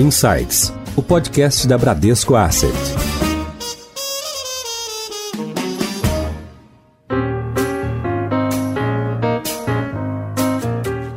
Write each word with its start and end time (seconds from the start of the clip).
Insights, 0.00 0.72
o 0.96 1.02
podcast 1.02 1.66
da 1.66 1.76
Bradesco 1.76 2.36
Asset. 2.36 2.72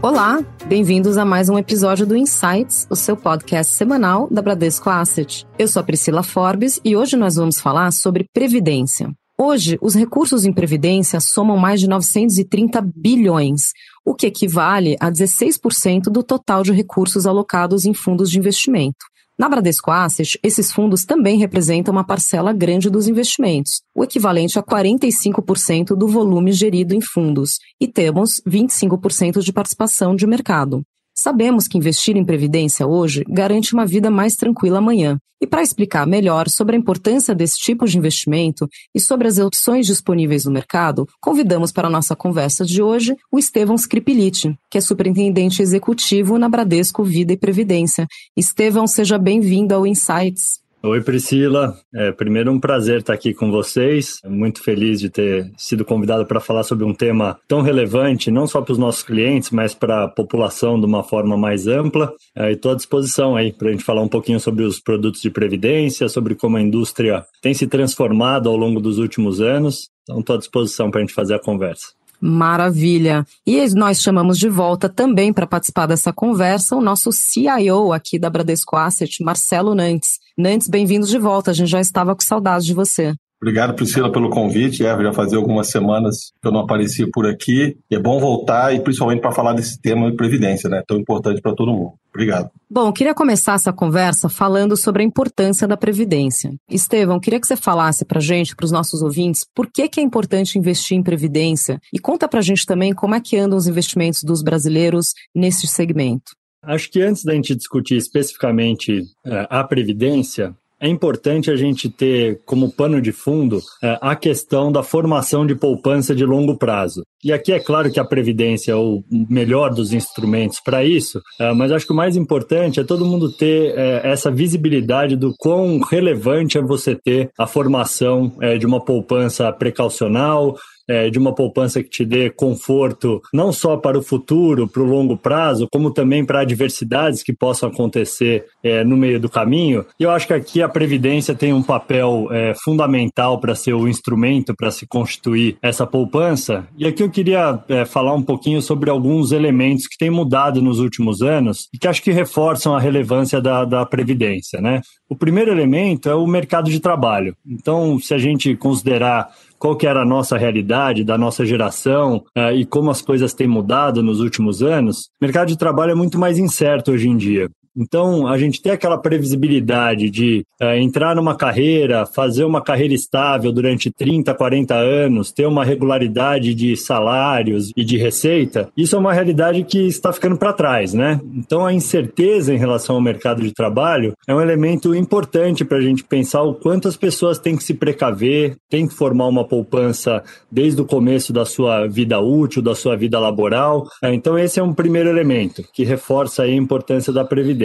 Olá, 0.02 0.44
bem-vindos 0.66 1.16
a 1.16 1.24
mais 1.24 1.48
um 1.48 1.60
episódio 1.60 2.08
do 2.08 2.18
Insights, 2.18 2.88
o 2.90 2.96
seu 2.96 3.16
podcast 3.16 3.72
semanal 3.72 4.28
da 4.31 4.42
Bradesco 4.42 4.90
Asset. 4.90 5.46
Eu 5.60 5.68
sou 5.68 5.79
a 5.79 5.84
Priscila 5.84 6.24
Forbes 6.24 6.82
e 6.84 6.96
hoje 6.96 7.16
nós 7.16 7.36
vamos 7.36 7.60
falar 7.60 7.92
sobre 7.92 8.26
previdência. 8.34 9.13
Hoje, 9.44 9.78
os 9.82 9.96
recursos 9.96 10.46
em 10.46 10.54
previdência 10.54 11.20
somam 11.20 11.58
mais 11.58 11.79
de 11.79 11.88
930 11.88 12.79
bilhões, 12.96 13.74
o 14.06 14.15
que 14.15 14.28
equivale 14.28 14.96
a 14.99 15.12
16% 15.12 16.04
do 16.04 16.23
total 16.23 16.63
de 16.63 16.72
recursos 16.72 17.26
alocados 17.26 17.86
em 17.86 17.94
fundos 17.94 18.30
de 18.30 18.40
investimento. 18.40 19.05
Na 19.38 19.50
Bradesco 19.50 19.90
Asset, 19.90 20.40
esses 20.44 20.72
fundos 20.72 21.04
também 21.04 21.40
representam 21.40 21.91
uma 21.91 22.04
parcela 22.04 22.54
grande 22.54 22.90
dos 22.90 23.08
investimentos, 23.08 23.82
o 23.96 24.04
equivalente 24.04 24.60
a 24.60 24.64
45% 24.64 25.96
do 25.96 26.08
volume 26.08 26.52
gerido 26.52 26.94
em 26.94 27.02
fundos, 27.02 27.58
e 27.80 27.88
temos 27.88 28.41
25% 28.48 29.41
de 29.41 29.52
participação 29.52 30.16
de 30.16 30.27
mercado. 30.27 30.84
Sabemos 31.24 31.68
que 31.68 31.78
investir 31.78 32.18
em 32.18 32.26
previdência 32.26 32.88
hoje 32.88 33.24
garante 33.30 33.76
uma 33.76 33.86
vida 33.86 34.10
mais 34.10 34.36
tranquila 34.36 34.80
amanhã. 34.80 35.20
E 35.40 35.46
para 35.46 35.62
explicar 35.62 36.08
melhor 36.08 36.50
sobre 36.50 36.76
a 36.76 36.80
importância 36.80 37.36
desse 37.36 37.60
tipo 37.60 37.86
de 37.86 37.96
investimento 37.96 38.68
e 38.92 39.00
sobre 39.00 39.28
as 39.28 39.38
opções 39.38 39.86
disponíveis 39.86 40.46
no 40.46 40.52
mercado, 40.52 41.08
convidamos 41.22 41.72
para 41.72 41.88
a 41.88 41.92
nossa 41.92 42.16
conversa 42.16 42.66
de 42.66 42.82
hoje 42.82 43.16
o 43.32 43.38
Estevão 43.38 43.76
Skripiliti, 43.76 44.56
que 44.68 44.80
é 44.80 44.82
superintendente 44.82 45.62
executivo 45.62 46.40
na 46.40 46.50
Bradesco 46.50 47.04
Vida 47.04 47.32
e 47.34 47.38
Previdência. 47.38 48.08
Estevão, 48.36 48.88
seja 48.88 49.20
bem-vindo 49.20 49.76
ao 49.76 49.86
Insights. 49.86 50.61
Oi, 50.84 50.99
Priscila. 50.99 51.77
É, 51.93 52.12
primeiro, 52.12 52.51
um 52.51 52.60
prazer 52.60 53.01
estar 53.01 53.13
aqui 53.13 53.35
com 53.35 53.51
vocês. 53.51 54.20
Muito 54.26 54.63
feliz 54.63 54.99
de 54.99 55.12
ter 55.12 55.51
sido 55.55 55.85
convidado 55.85 56.26
para 56.26 56.40
falar 56.40 56.63
sobre 56.63 56.84
um 56.84 56.93
tema 56.93 57.40
tão 57.48 57.62
relevante, 57.62 58.32
não 58.32 58.48
só 58.48 58.63
para 58.63 58.71
os 58.71 58.79
nossos 58.79 59.04
clientes, 59.04 59.51
mas 59.51 59.76
para 59.76 60.05
a 60.05 60.07
população 60.07 60.79
de 60.79 60.88
uma 60.88 61.04
forma 61.04 61.38
mais 61.38 61.68
ampla. 61.68 62.12
É, 62.35 62.51
estou 62.51 62.71
à 62.71 62.76
disposição 62.76 63.35
aí 63.35 63.54
para 63.54 63.70
a 63.70 63.71
gente 63.71 63.84
falar 63.84 64.01
um 64.01 64.07
pouquinho 64.07 64.39
sobre 64.39 64.63
os 64.63 64.79
produtos 64.79 65.21
de 65.21 65.29
previdência, 65.29 66.09
sobre 66.09 66.33
como 66.33 66.57
a 66.57 66.61
indústria 66.61 67.23
tem 67.43 67.53
se 67.53 67.67
transformado 67.67 68.49
ao 68.49 68.57
longo 68.57 68.79
dos 68.79 68.97
últimos 68.97 69.39
anos. 69.39 69.88
Então, 70.01 70.19
estou 70.19 70.35
à 70.35 70.39
disposição 70.39 70.89
para 70.89 71.01
a 71.01 71.03
gente 71.03 71.13
fazer 71.13 71.35
a 71.35 71.39
conversa. 71.39 71.89
Maravilha. 72.22 73.25
E 73.47 73.67
nós 73.73 74.00
chamamos 74.00 74.38
de 74.38 74.47
volta 74.47 74.88
também 74.88 75.33
para 75.33 75.47
participar 75.47 75.88
dessa 75.88 76.14
conversa 76.14 76.75
o 76.75 76.81
nosso 76.81 77.11
CIO 77.11 77.91
aqui 77.91 78.19
da 78.19 78.30
Bradesco 78.30 78.78
Asset, 78.78 79.23
Marcelo 79.23 79.73
Nantes. 79.73 80.19
Nantes, 80.38 80.67
bem-vindos 80.67 81.09
de 81.09 81.17
volta. 81.17 81.50
A 81.50 81.53
gente 81.53 81.69
já 81.69 81.81
estava 81.81 82.16
com 82.16 82.22
saudades 82.22 82.66
de 82.66 82.75
você. 82.75 83.16
Obrigado, 83.42 83.73
Priscila, 83.73 84.11
pelo 84.11 84.30
convite. 84.30 84.86
É, 84.86 84.95
já 85.02 85.11
fazia 85.11 85.38
algumas 85.38 85.72
semanas 85.72 86.31
que 86.39 86.47
eu 86.47 86.52
não 86.52 86.59
aparecia 86.59 87.08
por 87.11 87.25
aqui. 87.25 87.75
E 87.89 87.95
é 87.95 88.00
bom 88.00 88.20
voltar, 88.20 88.73
e 88.73 88.80
principalmente 88.80 89.20
para 89.20 89.31
falar 89.31 89.53
desse 89.53 89.81
tema 89.81 90.11
de 90.11 90.16
previdência, 90.16 90.70
né? 90.70 90.84
Tão 90.88 91.00
importante 91.00 91.42
para 91.42 91.56
todo 91.56 91.73
mundo. 91.73 91.94
Obrigado. 92.14 92.52
Bom, 92.69 92.92
queria 92.94 93.16
começar 93.16 93.53
essa 93.53 93.73
conversa 93.73 94.30
falando 94.30 94.78
sobre 94.78 95.02
a 95.02 95.06
importância 95.06 95.67
da 95.67 95.75
previdência. 95.75 96.53
Estevão, 96.69 97.19
queria 97.19 97.39
que 97.39 97.47
você 97.47 97.56
falasse 97.56 98.06
para 98.06 98.19
a 98.19 98.22
gente, 98.22 98.56
para 98.56 98.66
os 98.66 98.72
nossos 98.72 99.02
ouvintes, 99.02 99.44
por 99.56 99.67
que, 99.72 99.89
que 99.89 100.00
é 100.00 100.03
importante 100.03 100.59
investir 100.59 100.95
em 100.95 101.02
previdência 101.02 101.80
e 101.92 101.97
conta 102.00 102.28
para 102.28 102.39
a 102.39 102.44
gente 102.44 102.66
também 102.66 102.94
como 102.94 103.16
é 103.16 103.19
que 103.19 103.38
andam 103.38 103.58
os 103.58 103.67
investimentos 103.67 104.23
dos 104.23 104.44
brasileiros 104.44 105.14
nesse 105.34 105.66
segmento. 105.66 106.31
Acho 106.64 106.92
que 106.92 107.02
antes 107.02 107.23
da 107.23 107.34
gente 107.34 107.56
discutir 107.56 107.95
especificamente 107.95 109.00
uh, 109.25 109.47
a 109.50 109.64
previdência, 109.64 110.56
é 110.81 110.87
importante 110.87 111.51
a 111.51 111.55
gente 111.55 111.87
ter 111.89 112.41
como 112.45 112.71
pano 112.71 112.99
de 112.99 113.11
fundo 113.11 113.61
é, 113.83 113.99
a 114.01 114.15
questão 114.15 114.71
da 114.71 114.81
formação 114.81 115.45
de 115.45 115.53
poupança 115.53 116.16
de 116.16 116.25
longo 116.25 116.57
prazo. 116.57 117.03
E 117.23 117.31
aqui 117.31 117.53
é 117.53 117.59
claro 117.59 117.91
que 117.91 118.00
a 118.00 118.06
Previdência 118.06 118.72
é 118.72 118.75
o 118.75 119.03
melhor 119.11 119.72
dos 119.72 119.94
instrumentos 119.94 120.59
para 120.59 120.83
isso, 120.83 121.22
é, 121.39 121.53
mas 121.53 121.72
acho 121.72 121.85
que 121.85 121.94
o 121.94 121.95
mais 121.95 122.17
importante 122.17 122.79
é 122.79 122.83
todo 122.83 123.06
mundo 123.06 123.31
ter 123.31 123.78
é, 123.78 124.01
essa 124.03 124.31
visibilidade 124.31 125.16
do 125.16 125.33
quão 125.38 125.79
relevante 125.79 126.57
é 126.57 126.61
você 126.61 126.95
ter 126.95 127.29
a 127.38 127.45
formação 127.45 128.35
é, 128.41 128.57
de 128.57 128.66
uma 128.66 128.83
poupança 128.83 129.51
precaucional, 129.53 130.57
é, 130.91 131.09
de 131.09 131.18
uma 131.18 131.34
poupança 131.34 131.81
que 131.81 131.90
te 131.90 132.06
dê 132.06 132.29
conforto, 132.29 133.22
não 133.34 133.53
só 133.53 133.78
para 133.78 133.97
o 133.97 134.03
futuro, 134.03 134.68
para 134.68 134.81
o 134.81 134.85
longo 134.85 135.16
prazo, 135.16 135.68
como 135.72 135.91
também 135.91 136.25
para 136.25 136.41
adversidades 136.41 137.24
que 137.24 137.31
possam 137.31 137.69
acontecer 137.69 138.46
é, 138.62 138.84
no 138.84 138.97
meio 138.97 139.19
do 139.19 139.30
caminho. 139.30 139.85
E 139.97 140.03
eu 140.03 140.12
acho 140.12 140.28
que 140.28 140.34
aqui 140.34 140.62
a 140.62 140.68
Previdência 140.68 141.34
tem 141.34 141.53
um 141.53 141.63
papel 141.63 142.28
é, 142.31 142.53
fundamental 142.63 143.40
para 143.40 143.56
ser 143.56 143.74
o 143.74 143.88
instrumento 143.88 144.53
para 144.56 144.72
se 144.72 144.85
constituir 144.85 145.57
essa 145.62 145.88
poupança. 145.88 146.68
E 146.78 146.85
aqui 146.85 147.01
eu 147.01 147.09
queria 147.09 147.63
é, 147.69 147.85
falar 147.85 148.13
um 148.13 148.22
pouquinho 148.22 148.62
sobre 148.62 148.90
alguns 148.90 149.31
elementos 149.31 149.88
que 149.88 149.97
têm 149.97 150.09
mudado 150.09 150.62
nos 150.62 150.80
últimos 150.80 151.22
anos 151.22 151.69
e 151.74 151.78
que 151.78 151.88
acho 151.88 152.03
que 152.03 152.12
reforçam 152.12 152.75
a 152.75 152.80
relevância 152.80 153.40
da, 153.40 153.63
da 153.63 153.85
Previdência. 153.85 154.59
Né? 154.59 154.81
O 155.09 155.16
primeiro 155.16 155.51
elemento 155.51 156.09
é 156.09 156.16
o 156.16 156.28
mercado 156.28 156.69
de 156.69 156.80
trabalho. 156.80 157.35
Então, 157.47 158.00
se 158.00 158.13
a 158.13 158.18
gente 158.18 158.56
considerar 158.56 159.30
qual 159.61 159.75
que 159.75 159.85
era 159.85 160.01
a 160.01 160.05
nossa 160.05 160.39
realidade, 160.39 161.03
da 161.03 161.19
nossa 161.19 161.45
geração 161.45 162.25
uh, 162.35 162.51
e 162.51 162.66
como 162.66 162.89
as 162.89 162.99
coisas 162.99 163.31
têm 163.31 163.47
mudado 163.47 164.01
nos 164.01 164.19
últimos 164.19 164.63
anos, 164.63 165.01
o 165.22 165.23
mercado 165.23 165.49
de 165.49 165.57
trabalho 165.57 165.91
é 165.91 165.95
muito 165.95 166.17
mais 166.17 166.39
incerto 166.39 166.91
hoje 166.91 167.07
em 167.07 167.16
dia. 167.16 167.47
Então, 167.75 168.27
a 168.27 168.37
gente 168.37 168.61
tem 168.61 168.71
aquela 168.71 168.97
previsibilidade 168.97 170.09
de 170.09 170.45
é, 170.59 170.79
entrar 170.79 171.15
numa 171.15 171.35
carreira, 171.35 172.05
fazer 172.05 172.43
uma 172.43 172.61
carreira 172.61 172.93
estável 172.93 173.51
durante 173.51 173.89
30, 173.89 174.33
40 174.33 174.75
anos, 174.75 175.31
ter 175.31 175.45
uma 175.45 175.63
regularidade 175.63 176.53
de 176.53 176.75
salários 176.75 177.71
e 177.75 177.83
de 177.83 177.97
receita. 177.97 178.69
Isso 178.75 178.95
é 178.95 178.99
uma 178.99 179.13
realidade 179.13 179.63
que 179.63 179.87
está 179.87 180.11
ficando 180.11 180.37
para 180.37 180.53
trás, 180.53 180.93
né? 180.93 181.19
Então, 181.33 181.65
a 181.65 181.73
incerteza 181.73 182.53
em 182.53 182.57
relação 182.57 182.95
ao 182.95 183.01
mercado 183.01 183.41
de 183.41 183.53
trabalho 183.53 184.13
é 184.27 184.35
um 184.35 184.41
elemento 184.41 184.93
importante 184.93 185.63
para 185.63 185.77
a 185.77 185.81
gente 185.81 186.03
pensar 186.03 186.41
o 186.43 186.53
quanto 186.53 186.88
as 186.88 186.97
pessoas 186.97 187.39
têm 187.39 187.55
que 187.55 187.63
se 187.63 187.73
precaver, 187.73 188.55
têm 188.69 188.88
que 188.88 188.93
formar 188.93 189.27
uma 189.27 189.47
poupança 189.47 190.21
desde 190.51 190.81
o 190.81 190.85
começo 190.85 191.31
da 191.31 191.45
sua 191.45 191.88
vida 191.88 192.19
útil, 192.19 192.61
da 192.61 192.75
sua 192.75 192.97
vida 192.97 193.17
laboral. 193.19 193.88
É, 194.03 194.13
então, 194.13 194.38
esse 194.38 194.59
é 194.59 194.63
um 194.63 194.73
primeiro 194.73 195.09
elemento 195.09 195.63
que 195.73 195.85
reforça 195.85 196.43
a 196.43 196.51
importância 196.51 197.13
da 197.13 197.23
previdência 197.23 197.60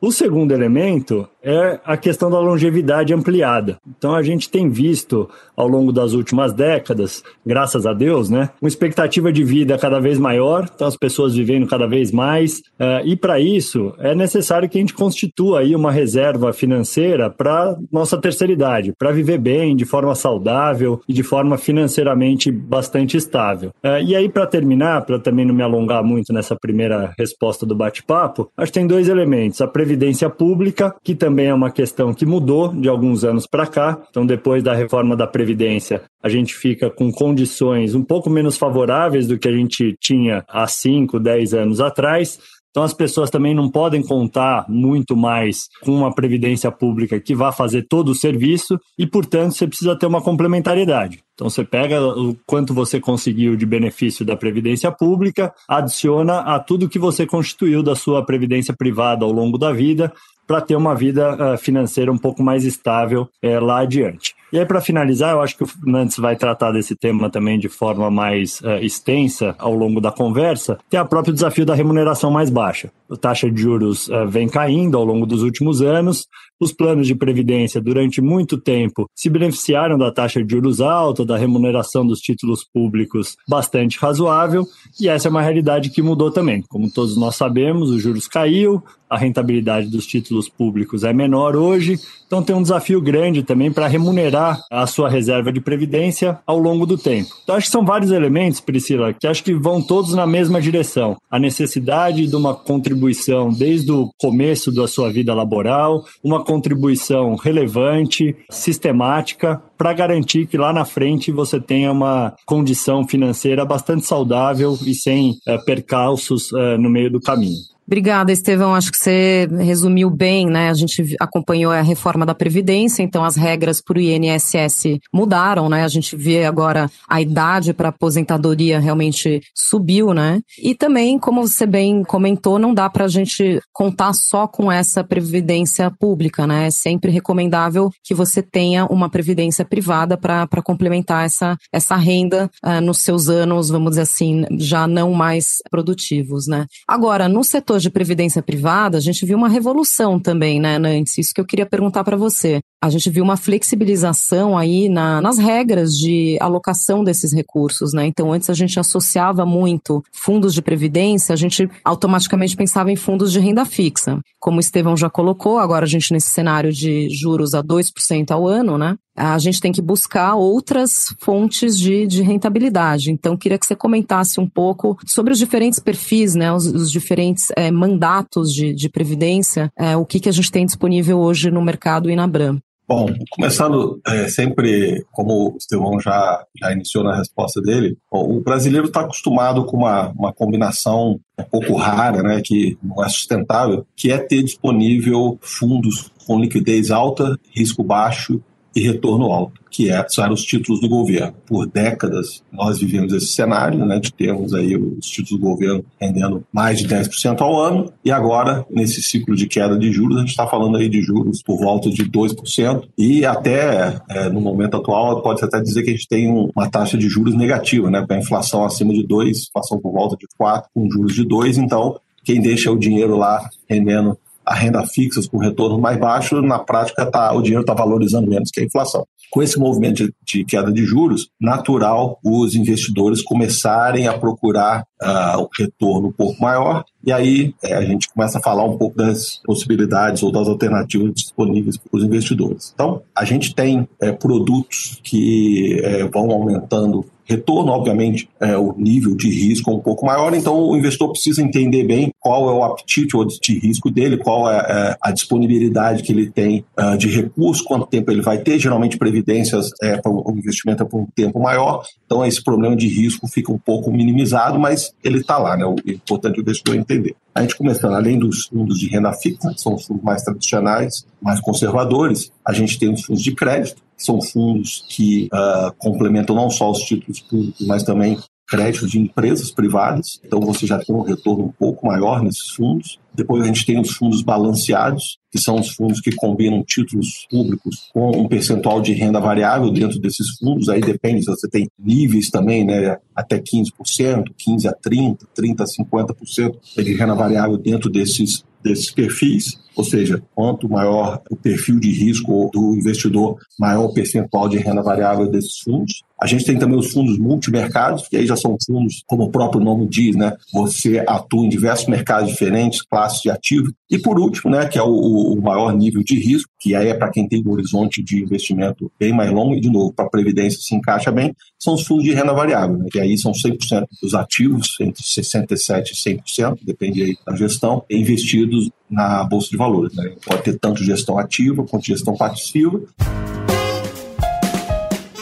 O 0.00 0.12
segundo 0.12 0.54
elemento 0.54 1.30
é 1.42 1.80
a 1.84 1.96
questão 1.96 2.30
da 2.30 2.38
longevidade 2.38 3.12
ampliada. 3.12 3.78
Então 3.96 4.14
a 4.14 4.22
gente 4.22 4.50
tem 4.50 4.68
visto 4.68 5.28
ao 5.56 5.68
longo 5.68 5.92
das 5.92 6.12
últimas 6.12 6.52
décadas, 6.52 7.22
graças 7.44 7.86
a 7.86 7.92
Deus, 7.92 8.30
né, 8.30 8.50
uma 8.60 8.68
expectativa 8.68 9.32
de 9.32 9.44
vida 9.44 9.76
cada 9.78 10.00
vez 10.00 10.18
maior, 10.18 10.68
então 10.74 10.86
as 10.86 10.96
pessoas 10.96 11.34
vivendo 11.34 11.66
cada 11.66 11.86
vez 11.86 12.10
mais, 12.10 12.58
uh, 12.58 13.04
e 13.04 13.16
para 13.16 13.38
isso 13.38 13.92
é 13.98 14.14
necessário 14.14 14.68
que 14.68 14.78
a 14.78 14.80
gente 14.80 14.94
constitua 14.94 15.60
aí 15.60 15.74
uma 15.74 15.92
reserva 15.92 16.52
financeira 16.52 17.28
para 17.28 17.76
nossa 17.92 18.18
terceira 18.18 18.52
idade, 18.52 18.92
para 18.98 19.12
viver 19.12 19.38
bem, 19.38 19.76
de 19.76 19.84
forma 19.84 20.14
saudável 20.14 21.00
e 21.08 21.12
de 21.12 21.22
forma 21.22 21.58
financeiramente 21.58 22.50
bastante 22.50 23.16
estável. 23.16 23.70
Uh, 23.84 24.02
e 24.04 24.16
aí 24.16 24.28
para 24.28 24.46
terminar, 24.46 25.04
para 25.04 25.18
também 25.18 25.44
não 25.44 25.54
me 25.54 25.62
alongar 25.62 26.02
muito 26.02 26.32
nessa 26.32 26.56
primeira 26.56 27.12
resposta 27.18 27.66
do 27.66 27.74
bate-papo, 27.74 28.50
acho 28.56 28.72
que 28.72 28.78
tem 28.78 28.86
dois 28.86 29.08
elementos: 29.08 29.60
a 29.60 29.66
previdência 29.66 30.30
pública, 30.30 30.94
que 31.02 31.14
também 31.14 31.29
é 31.38 31.54
uma 31.54 31.70
questão 31.70 32.12
que 32.12 32.26
mudou 32.26 32.68
de 32.68 32.88
alguns 32.88 33.24
anos 33.24 33.46
para 33.46 33.66
cá. 33.66 34.00
Então, 34.10 34.26
depois 34.26 34.62
da 34.62 34.74
reforma 34.74 35.16
da 35.16 35.26
Previdência, 35.26 36.02
a 36.22 36.28
gente 36.28 36.54
fica 36.54 36.90
com 36.90 37.12
condições 37.12 37.94
um 37.94 38.02
pouco 38.02 38.28
menos 38.28 38.56
favoráveis 38.56 39.26
do 39.26 39.38
que 39.38 39.48
a 39.48 39.52
gente 39.52 39.96
tinha 40.00 40.44
há 40.48 40.66
5, 40.66 41.20
10 41.20 41.54
anos 41.54 41.80
atrás. 41.80 42.38
Então, 42.70 42.84
as 42.84 42.94
pessoas 42.94 43.30
também 43.30 43.52
não 43.52 43.68
podem 43.68 44.00
contar 44.00 44.64
muito 44.68 45.16
mais 45.16 45.68
com 45.82 45.90
uma 45.90 46.14
previdência 46.14 46.70
pública 46.70 47.18
que 47.18 47.34
vá 47.34 47.50
fazer 47.50 47.82
todo 47.88 48.10
o 48.10 48.14
serviço 48.14 48.78
e, 48.96 49.06
portanto, 49.06 49.52
você 49.52 49.66
precisa 49.66 49.96
ter 49.96 50.06
uma 50.06 50.22
complementariedade. 50.22 51.20
Então, 51.34 51.50
você 51.50 51.64
pega 51.64 52.00
o 52.00 52.36
quanto 52.46 52.72
você 52.72 53.00
conseguiu 53.00 53.56
de 53.56 53.66
benefício 53.66 54.24
da 54.24 54.36
previdência 54.36 54.92
pública, 54.92 55.52
adiciona 55.68 56.40
a 56.40 56.60
tudo 56.60 56.88
que 56.88 56.98
você 56.98 57.26
constituiu 57.26 57.82
da 57.82 57.96
sua 57.96 58.24
previdência 58.24 58.74
privada 58.76 59.24
ao 59.24 59.32
longo 59.32 59.58
da 59.58 59.72
vida 59.72 60.12
para 60.50 60.60
ter 60.60 60.74
uma 60.74 60.96
vida 60.96 61.54
uh, 61.54 61.56
financeira 61.56 62.10
um 62.10 62.18
pouco 62.18 62.42
mais 62.42 62.64
estável 62.64 63.28
uh, 63.40 63.64
lá 63.64 63.82
adiante. 63.82 64.34
E 64.52 64.58
aí, 64.58 64.66
para 64.66 64.80
finalizar, 64.80 65.30
eu 65.30 65.40
acho 65.40 65.56
que 65.56 65.62
o 65.62 65.68
Nantes 65.86 66.16
vai 66.16 66.34
tratar 66.34 66.72
desse 66.72 66.96
tema 66.96 67.30
também 67.30 67.56
de 67.56 67.68
forma 67.68 68.10
mais 68.10 68.60
uh, 68.62 68.70
extensa 68.82 69.54
ao 69.60 69.72
longo 69.72 70.00
da 70.00 70.10
conversa, 70.10 70.76
tem 70.90 70.98
o 70.98 71.06
próprio 71.06 71.32
desafio 71.32 71.64
da 71.64 71.72
remuneração 71.72 72.32
mais 72.32 72.50
baixa. 72.50 72.90
a 73.08 73.16
taxa 73.16 73.48
de 73.48 73.62
juros 73.62 74.08
uh, 74.08 74.26
vem 74.26 74.48
caindo 74.48 74.98
ao 74.98 75.04
longo 75.04 75.24
dos 75.24 75.44
últimos 75.44 75.80
anos. 75.82 76.26
Os 76.60 76.72
planos 76.72 77.06
de 77.06 77.14
previdência, 77.14 77.80
durante 77.80 78.20
muito 78.20 78.58
tempo, 78.58 79.06
se 79.14 79.30
beneficiaram 79.30 79.96
da 79.96 80.12
taxa 80.12 80.44
de 80.44 80.52
juros 80.52 80.80
alta, 80.80 81.24
da 81.24 81.38
remuneração 81.38 82.06
dos 82.06 82.20
títulos 82.20 82.64
públicos 82.70 83.36
bastante 83.48 83.98
razoável, 83.98 84.66
e 85.00 85.08
essa 85.08 85.28
é 85.28 85.30
uma 85.30 85.40
realidade 85.40 85.88
que 85.88 86.02
mudou 86.02 86.30
também. 86.30 86.62
Como 86.68 86.92
todos 86.92 87.16
nós 87.16 87.36
sabemos, 87.36 87.88
os 87.88 88.02
juros 88.02 88.28
caiu, 88.28 88.82
a 89.10 89.18
rentabilidade 89.18 89.88
dos 89.88 90.06
títulos 90.06 90.48
públicos 90.48 91.02
é 91.02 91.12
menor 91.12 91.56
hoje, 91.56 91.98
então 92.24 92.44
tem 92.44 92.54
um 92.54 92.62
desafio 92.62 93.00
grande 93.00 93.42
também 93.42 93.72
para 93.72 93.88
remunerar 93.88 94.62
a 94.70 94.86
sua 94.86 95.08
reserva 95.08 95.52
de 95.52 95.60
previdência 95.60 96.38
ao 96.46 96.60
longo 96.60 96.86
do 96.86 96.96
tempo. 96.96 97.30
Então 97.42 97.56
acho 97.56 97.66
que 97.66 97.72
são 97.72 97.84
vários 97.84 98.12
elementos, 98.12 98.60
Priscila, 98.60 99.12
que 99.12 99.26
acho 99.26 99.42
que 99.42 99.52
vão 99.52 99.82
todos 99.82 100.14
na 100.14 100.28
mesma 100.28 100.60
direção. 100.60 101.16
A 101.28 101.40
necessidade 101.40 102.28
de 102.28 102.36
uma 102.36 102.54
contribuição 102.54 103.50
desde 103.52 103.90
o 103.90 104.10
começo 104.16 104.70
da 104.70 104.86
sua 104.86 105.10
vida 105.10 105.34
laboral, 105.34 106.04
uma 106.22 106.44
contribuição 106.50 107.36
relevante, 107.36 108.34
sistemática, 108.50 109.62
para 109.78 109.92
garantir 109.92 110.48
que 110.48 110.58
lá 110.58 110.72
na 110.72 110.84
frente 110.84 111.30
você 111.30 111.60
tenha 111.60 111.92
uma 111.92 112.34
condição 112.44 113.06
financeira 113.06 113.64
bastante 113.64 114.04
saudável 114.04 114.76
e 114.84 114.92
sem 114.92 115.36
é, 115.46 115.56
percalços 115.58 116.52
é, 116.52 116.76
no 116.76 116.90
meio 116.90 117.08
do 117.08 117.20
caminho. 117.20 117.60
Obrigada, 117.90 118.30
Estevão. 118.30 118.72
Acho 118.72 118.92
que 118.92 118.98
você 118.98 119.48
resumiu 119.58 120.08
bem, 120.08 120.46
né? 120.46 120.70
A 120.70 120.74
gente 120.74 121.16
acompanhou 121.18 121.72
a 121.72 121.82
reforma 121.82 122.24
da 122.24 122.32
Previdência, 122.32 123.02
então 123.02 123.24
as 123.24 123.34
regras 123.34 123.82
para 123.82 123.98
o 123.98 124.00
INSS 124.00 125.00
mudaram, 125.12 125.68
né? 125.68 125.82
A 125.82 125.88
gente 125.88 126.14
vê 126.14 126.44
agora 126.44 126.88
a 127.08 127.20
idade 127.20 127.74
para 127.74 127.88
aposentadoria 127.88 128.78
realmente 128.78 129.40
subiu, 129.52 130.14
né? 130.14 130.40
E 130.62 130.72
também, 130.72 131.18
como 131.18 131.44
você 131.44 131.66
bem 131.66 132.04
comentou, 132.04 132.60
não 132.60 132.72
dá 132.72 132.88
para 132.88 133.06
a 133.06 133.08
gente 133.08 133.60
contar 133.72 134.12
só 134.12 134.46
com 134.46 134.70
essa 134.70 135.02
previdência 135.02 135.90
pública, 135.90 136.46
né? 136.46 136.68
É 136.68 136.70
sempre 136.70 137.10
recomendável 137.10 137.90
que 138.04 138.14
você 138.14 138.40
tenha 138.40 138.86
uma 138.86 139.10
previdência 139.10 139.64
privada 139.64 140.16
para 140.16 140.62
complementar 140.62 141.26
essa, 141.26 141.56
essa 141.72 141.96
renda 141.96 142.48
uh, 142.64 142.80
nos 142.80 142.98
seus 142.98 143.28
anos, 143.28 143.68
vamos 143.68 143.90
dizer 143.90 144.02
assim, 144.02 144.44
já 144.58 144.86
não 144.86 145.12
mais 145.12 145.56
produtivos, 145.68 146.46
né? 146.46 146.66
Agora, 146.86 147.28
no 147.28 147.42
setor 147.42 147.79
de 147.80 147.90
previdência 147.90 148.42
privada, 148.42 148.98
a 148.98 149.00
gente 149.00 149.24
viu 149.26 149.36
uma 149.36 149.48
revolução 149.48 150.18
também, 150.18 150.60
né, 150.60 150.78
Nantes? 150.78 151.18
Isso 151.18 151.34
que 151.34 151.40
eu 151.40 151.46
queria 151.46 151.66
perguntar 151.66 152.04
para 152.04 152.16
você. 152.16 152.60
A 152.82 152.88
gente 152.88 153.10
viu 153.10 153.22
uma 153.22 153.36
flexibilização 153.36 154.56
aí 154.56 154.88
na, 154.88 155.20
nas 155.20 155.36
regras 155.36 155.90
de 155.90 156.38
alocação 156.40 157.04
desses 157.04 157.30
recursos, 157.30 157.92
né? 157.92 158.06
Então, 158.06 158.32
antes 158.32 158.48
a 158.48 158.54
gente 158.54 158.80
associava 158.80 159.44
muito 159.44 160.02
fundos 160.10 160.54
de 160.54 160.62
previdência, 160.62 161.34
a 161.34 161.36
gente 161.36 161.68
automaticamente 161.84 162.56
pensava 162.56 162.90
em 162.90 162.96
fundos 162.96 163.32
de 163.32 163.38
renda 163.38 163.66
fixa. 163.66 164.18
Como 164.38 164.56
o 164.56 164.60
Estevão 164.60 164.96
já 164.96 165.10
colocou, 165.10 165.58
agora 165.58 165.84
a 165.84 165.88
gente 165.88 166.10
nesse 166.10 166.30
cenário 166.30 166.72
de 166.72 167.10
juros 167.10 167.52
a 167.52 167.62
2% 167.62 168.30
ao 168.30 168.48
ano, 168.48 168.78
né? 168.78 168.96
a 169.14 169.38
gente 169.38 169.60
tem 169.60 169.70
que 169.70 169.82
buscar 169.82 170.34
outras 170.34 171.14
fontes 171.18 171.78
de, 171.78 172.06
de 172.06 172.22
rentabilidade. 172.22 173.10
Então, 173.10 173.36
queria 173.36 173.58
que 173.58 173.66
você 173.66 173.76
comentasse 173.76 174.40
um 174.40 174.48
pouco 174.48 174.96
sobre 175.04 175.34
os 175.34 175.38
diferentes 175.38 175.78
perfis, 175.78 176.34
né, 176.34 176.50
os, 176.50 176.64
os 176.66 176.90
diferentes 176.90 177.48
é, 177.54 177.70
mandatos 177.70 178.54
de, 178.54 178.72
de 178.72 178.88
previdência, 178.88 179.70
é, 179.76 179.94
o 179.94 180.06
que, 180.06 180.20
que 180.20 180.28
a 180.28 180.32
gente 180.32 180.50
tem 180.50 180.64
disponível 180.64 181.18
hoje 181.18 181.50
no 181.50 181.60
mercado 181.60 182.10
Inabram. 182.10 182.58
Bom, 182.90 183.06
começando 183.30 184.00
é, 184.04 184.26
sempre, 184.26 185.06
como 185.12 185.52
o 185.52 185.56
Estevão 185.56 186.00
já, 186.00 186.44
já 186.60 186.72
iniciou 186.72 187.04
na 187.04 187.14
resposta 187.14 187.62
dele, 187.62 187.96
o 188.10 188.40
brasileiro 188.40 188.88
está 188.88 189.02
acostumado 189.02 189.64
com 189.64 189.76
uma, 189.76 190.08
uma 190.08 190.32
combinação 190.32 191.20
um 191.38 191.44
pouco 191.44 191.76
rara, 191.76 192.20
né, 192.20 192.42
que 192.44 192.76
não 192.82 193.04
é 193.04 193.08
sustentável, 193.08 193.86
que 193.94 194.10
é 194.10 194.18
ter 194.18 194.42
disponível 194.42 195.38
fundos 195.40 196.10
com 196.26 196.40
liquidez 196.40 196.90
alta, 196.90 197.38
risco 197.54 197.84
baixo 197.84 198.42
e 198.74 198.80
retorno 198.80 199.32
alto, 199.32 199.60
que 199.70 199.90
é, 199.90 200.04
são 200.08 200.30
os 200.32 200.42
títulos 200.42 200.80
do 200.80 200.88
governo. 200.88 201.34
Por 201.46 201.66
décadas, 201.66 202.42
nós 202.52 202.78
vivemos 202.78 203.12
esse 203.12 203.28
cenário, 203.28 203.84
né, 203.84 203.98
de 203.98 204.12
termos 204.12 204.54
aí 204.54 204.76
os 204.76 205.06
títulos 205.06 205.40
do 205.40 205.46
governo 205.46 205.84
rendendo 206.00 206.44
mais 206.52 206.78
de 206.78 206.88
10% 206.88 207.40
ao 207.40 207.60
ano, 207.60 207.92
e 208.04 208.10
agora, 208.10 208.64
nesse 208.70 209.02
ciclo 209.02 209.34
de 209.34 209.46
queda 209.46 209.78
de 209.78 209.90
juros, 209.90 210.16
a 210.16 210.20
gente 210.20 210.30
está 210.30 210.46
falando 210.46 210.76
aí 210.76 210.88
de 210.88 211.02
juros 211.02 211.42
por 211.42 211.58
volta 211.58 211.90
de 211.90 212.04
2%, 212.04 212.88
e 212.96 213.24
até 213.24 214.00
é, 214.08 214.28
no 214.28 214.40
momento 214.40 214.76
atual, 214.76 215.22
pode 215.22 215.44
até 215.44 215.60
dizer 215.60 215.82
que 215.82 215.90
a 215.90 215.92
gente 215.92 216.08
tem 216.08 216.28
uma 216.28 216.70
taxa 216.70 216.96
de 216.96 217.08
juros 217.08 217.34
negativa, 217.34 217.90
né, 217.90 218.04
com 218.06 218.14
a 218.14 218.18
inflação 218.18 218.64
acima 218.64 218.92
de 218.92 219.06
2, 219.06 219.48
inflação 219.48 219.78
por 219.80 219.92
volta 219.92 220.16
de 220.16 220.26
4, 220.36 220.70
com 220.74 220.90
juros 220.90 221.14
de 221.14 221.24
2, 221.24 221.58
então 221.58 221.98
quem 222.24 222.40
deixa 222.40 222.70
o 222.70 222.78
dinheiro 222.78 223.16
lá 223.16 223.48
rendendo 223.68 224.16
a 224.44 224.54
renda 224.54 224.84
fixa 224.86 225.20
com 225.30 225.38
retorno 225.38 225.78
mais 225.78 225.98
baixo, 225.98 226.40
na 226.42 226.58
prática 226.58 227.06
tá, 227.06 227.32
o 227.32 227.42
dinheiro 227.42 227.62
está 227.62 227.74
valorizando 227.74 228.28
menos 228.28 228.50
que 228.50 228.60
a 228.60 228.64
inflação. 228.64 229.06
Com 229.30 229.42
esse 229.42 229.58
movimento 229.58 230.04
de, 230.04 230.14
de, 230.26 230.44
queda 230.44 230.72
de 230.72 230.84
juros, 230.84 231.28
natural 231.40 232.18
os 232.24 232.54
investidores 232.54 233.22
começarem 233.22 234.08
a 234.08 234.18
procurar 234.18 234.84
uh, 235.00 235.42
um 235.42 235.48
retorno 235.56 236.08
um 236.08 236.12
pouco 236.12 236.40
maior, 236.42 236.84
e 237.04 237.12
aí 237.12 237.54
é, 237.62 237.74
a 237.74 237.82
gente 237.82 238.08
começa 238.12 238.38
a 238.38 238.42
falar 238.42 238.64
um 238.64 238.76
pouco 238.76 238.96
das 238.96 239.40
possibilidades 239.44 240.22
ou 240.22 240.32
das 240.32 240.48
alternativas 240.48 241.12
disponíveis 241.14 241.76
para 241.76 241.96
os 241.96 242.04
investidores. 242.04 242.72
Então, 242.74 243.02
a 243.16 243.24
gente 243.24 243.54
tem 243.54 243.88
é, 244.00 244.10
produtos 244.12 245.00
que 245.04 245.80
é, 245.82 246.04
vão 246.08 246.30
aumentando 246.30 247.04
retorno, 247.30 247.70
obviamente, 247.70 248.28
é, 248.40 248.56
o 248.56 248.74
nível 248.76 249.14
de 249.14 249.30
risco 249.30 249.70
é 249.70 249.74
um 249.74 249.78
pouco 249.78 250.04
maior, 250.04 250.34
então 250.34 250.58
o 250.58 250.76
investidor 250.76 251.12
precisa 251.12 251.40
entender 251.40 251.84
bem 251.84 252.12
qual 252.18 252.50
é 252.50 252.52
o 252.52 252.64
apetite 252.64 253.16
de 253.40 253.58
risco 253.58 253.90
dele, 253.90 254.16
qual 254.16 254.50
é, 254.50 254.56
é 254.56 254.96
a 255.00 255.12
disponibilidade 255.12 256.02
que 256.02 256.12
ele 256.12 256.30
tem 256.30 256.64
uh, 256.78 256.98
de 256.98 257.08
recurso, 257.08 257.64
quanto 257.64 257.86
tempo 257.86 258.10
ele 258.10 258.20
vai 258.20 258.38
ter. 258.38 258.58
Geralmente, 258.58 258.98
previdências, 258.98 259.70
é, 259.80 259.96
para 259.96 260.10
o 260.10 260.34
investimento 260.36 260.82
é 260.82 260.86
por 260.86 261.00
um 261.00 261.06
tempo 261.14 261.40
maior, 261.40 261.84
então 262.04 262.24
esse 262.26 262.42
problema 262.42 262.74
de 262.74 262.88
risco 262.88 263.28
fica 263.28 263.52
um 263.52 263.58
pouco 263.58 263.92
minimizado, 263.92 264.58
mas 264.58 264.92
ele 265.04 265.18
está 265.18 265.38
lá, 265.38 265.56
né? 265.56 265.64
O 265.64 265.76
importante 265.86 266.36
é 266.36 266.40
o 266.40 266.42
investidor 266.42 266.74
entender. 266.74 267.14
A 267.32 267.42
gente 267.42 267.56
começando, 267.56 267.94
além 267.94 268.18
dos 268.18 268.46
fundos 268.46 268.78
de 268.78 268.88
renda 268.88 269.12
fixa, 269.12 269.52
que 269.54 269.60
são 269.60 269.74
os 269.74 269.84
fundos 269.84 270.02
mais 270.02 270.22
tradicionais, 270.22 271.06
mais 271.22 271.40
conservadores, 271.40 272.32
a 272.44 272.52
gente 272.52 272.78
tem 272.78 272.92
os 272.92 273.04
fundos 273.04 273.22
de 273.22 273.34
crédito, 273.34 273.80
são 274.04 274.20
fundos 274.20 274.84
que 274.88 275.28
uh, 275.32 275.72
complementam 275.78 276.34
não 276.34 276.50
só 276.50 276.70
os 276.70 276.80
títulos 276.80 277.20
públicos, 277.20 277.66
mas 277.66 277.82
também 277.82 278.18
créditos 278.50 278.90
de 278.90 278.98
empresas 278.98 279.52
privadas. 279.52 280.20
Então 280.24 280.40
você 280.40 280.66
já 280.66 280.76
tem 280.78 280.94
um 280.94 281.02
retorno 281.02 281.44
um 281.44 281.52
pouco 281.52 281.86
maior 281.86 282.20
nesses 282.20 282.50
fundos. 282.50 282.98
Depois 283.14 283.42
a 283.44 283.46
gente 283.46 283.64
tem 283.64 283.80
os 283.80 283.92
fundos 283.92 284.22
balanceados, 284.22 285.18
que 285.30 285.38
são 285.38 285.60
os 285.60 285.70
fundos 285.70 286.00
que 286.00 286.10
combinam 286.16 286.64
títulos 286.64 287.26
públicos 287.30 287.88
com 287.92 288.10
um 288.10 288.26
percentual 288.26 288.80
de 288.80 288.92
renda 288.92 289.20
variável 289.20 289.70
dentro 289.70 290.00
desses 290.00 290.36
fundos. 290.38 290.68
Aí 290.68 290.80
depende, 290.80 291.24
você 291.24 291.48
tem 291.48 291.68
níveis 291.78 292.28
também, 292.28 292.64
né, 292.64 292.96
até 293.14 293.38
15%, 293.38 294.24
15 294.36 294.66
a 294.66 294.72
30, 294.72 295.26
30 295.32 295.62
a 295.62 295.66
50% 295.66 296.56
de 296.76 296.94
renda 296.94 297.14
variável 297.14 297.56
dentro 297.56 297.88
desses 297.88 298.44
desses 298.62 298.90
perfis, 298.90 299.58
ou 299.76 299.84
seja, 299.84 300.22
quanto 300.34 300.68
maior 300.68 301.22
o 301.30 301.36
perfil 301.36 301.78
de 301.78 301.90
risco 301.90 302.50
do 302.52 302.74
investidor, 302.74 303.38
maior 303.58 303.84
o 303.84 303.94
percentual 303.94 304.48
de 304.48 304.58
renda 304.58 304.82
variável 304.82 305.30
desses 305.30 305.58
fundos. 305.58 306.02
A 306.20 306.26
gente 306.26 306.44
tem 306.44 306.58
também 306.58 306.78
os 306.78 306.92
fundos 306.92 307.18
multimercados, 307.18 308.06
que 308.06 308.16
aí 308.16 308.26
já 308.26 308.36
são 308.36 308.54
fundos, 308.66 309.02
como 309.06 309.24
o 309.24 309.30
próprio 309.30 309.62
nome 309.62 309.88
diz, 309.88 310.14
né? 310.14 310.36
Você 310.52 311.02
atua 311.06 311.46
em 311.46 311.48
diversos 311.48 311.86
mercados 311.86 312.28
diferentes, 312.28 312.82
classes 312.82 313.22
de 313.22 313.30
ativo. 313.30 313.72
E 313.90 313.98
por 313.98 314.20
último, 314.20 314.50
né, 314.50 314.66
que 314.66 314.78
é 314.78 314.82
o, 314.82 314.90
o 314.90 315.40
maior 315.40 315.74
nível 315.74 316.02
de 316.04 316.20
risco, 316.20 316.50
que 316.60 316.74
aí 316.74 316.88
é 316.88 316.94
para 316.94 317.10
quem 317.10 317.26
tem 317.26 317.42
um 317.44 317.50
horizonte 317.50 318.02
de 318.02 318.22
investimento 318.22 318.92
bem 319.00 319.14
mais 319.14 319.32
longo, 319.32 319.54
e 319.54 319.60
de 319.60 319.70
novo, 319.70 319.94
para 319.94 320.04
a 320.04 320.10
Previdência 320.10 320.60
se 320.60 320.74
encaixa 320.74 321.10
bem, 321.10 321.34
são 321.58 321.74
os 321.74 321.86
fundos 321.86 322.04
de 322.04 322.12
renda 322.12 322.34
variável, 322.34 322.76
né? 322.76 322.86
que 322.90 323.00
aí 323.00 323.16
são 323.16 323.32
100% 323.32 323.86
dos 324.02 324.14
ativos, 324.14 324.76
entre 324.80 325.02
67% 325.02 325.86
e 325.88 326.42
100%, 326.42 326.58
depende 326.62 327.02
aí 327.02 327.16
da 327.26 327.34
gestão, 327.34 327.82
investidos 327.88 328.70
na 328.90 329.24
Bolsa 329.24 329.48
de 329.50 329.56
Valores. 329.56 329.94
Né? 329.94 330.12
Pode 330.26 330.42
ter 330.42 330.58
tanto 330.58 330.82
gestão 330.82 331.18
ativa 331.18 331.64
quanto 331.64 331.86
gestão 331.86 332.16
passiva. 332.16 332.80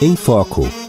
Em 0.01 0.15
Foco 0.15 0.88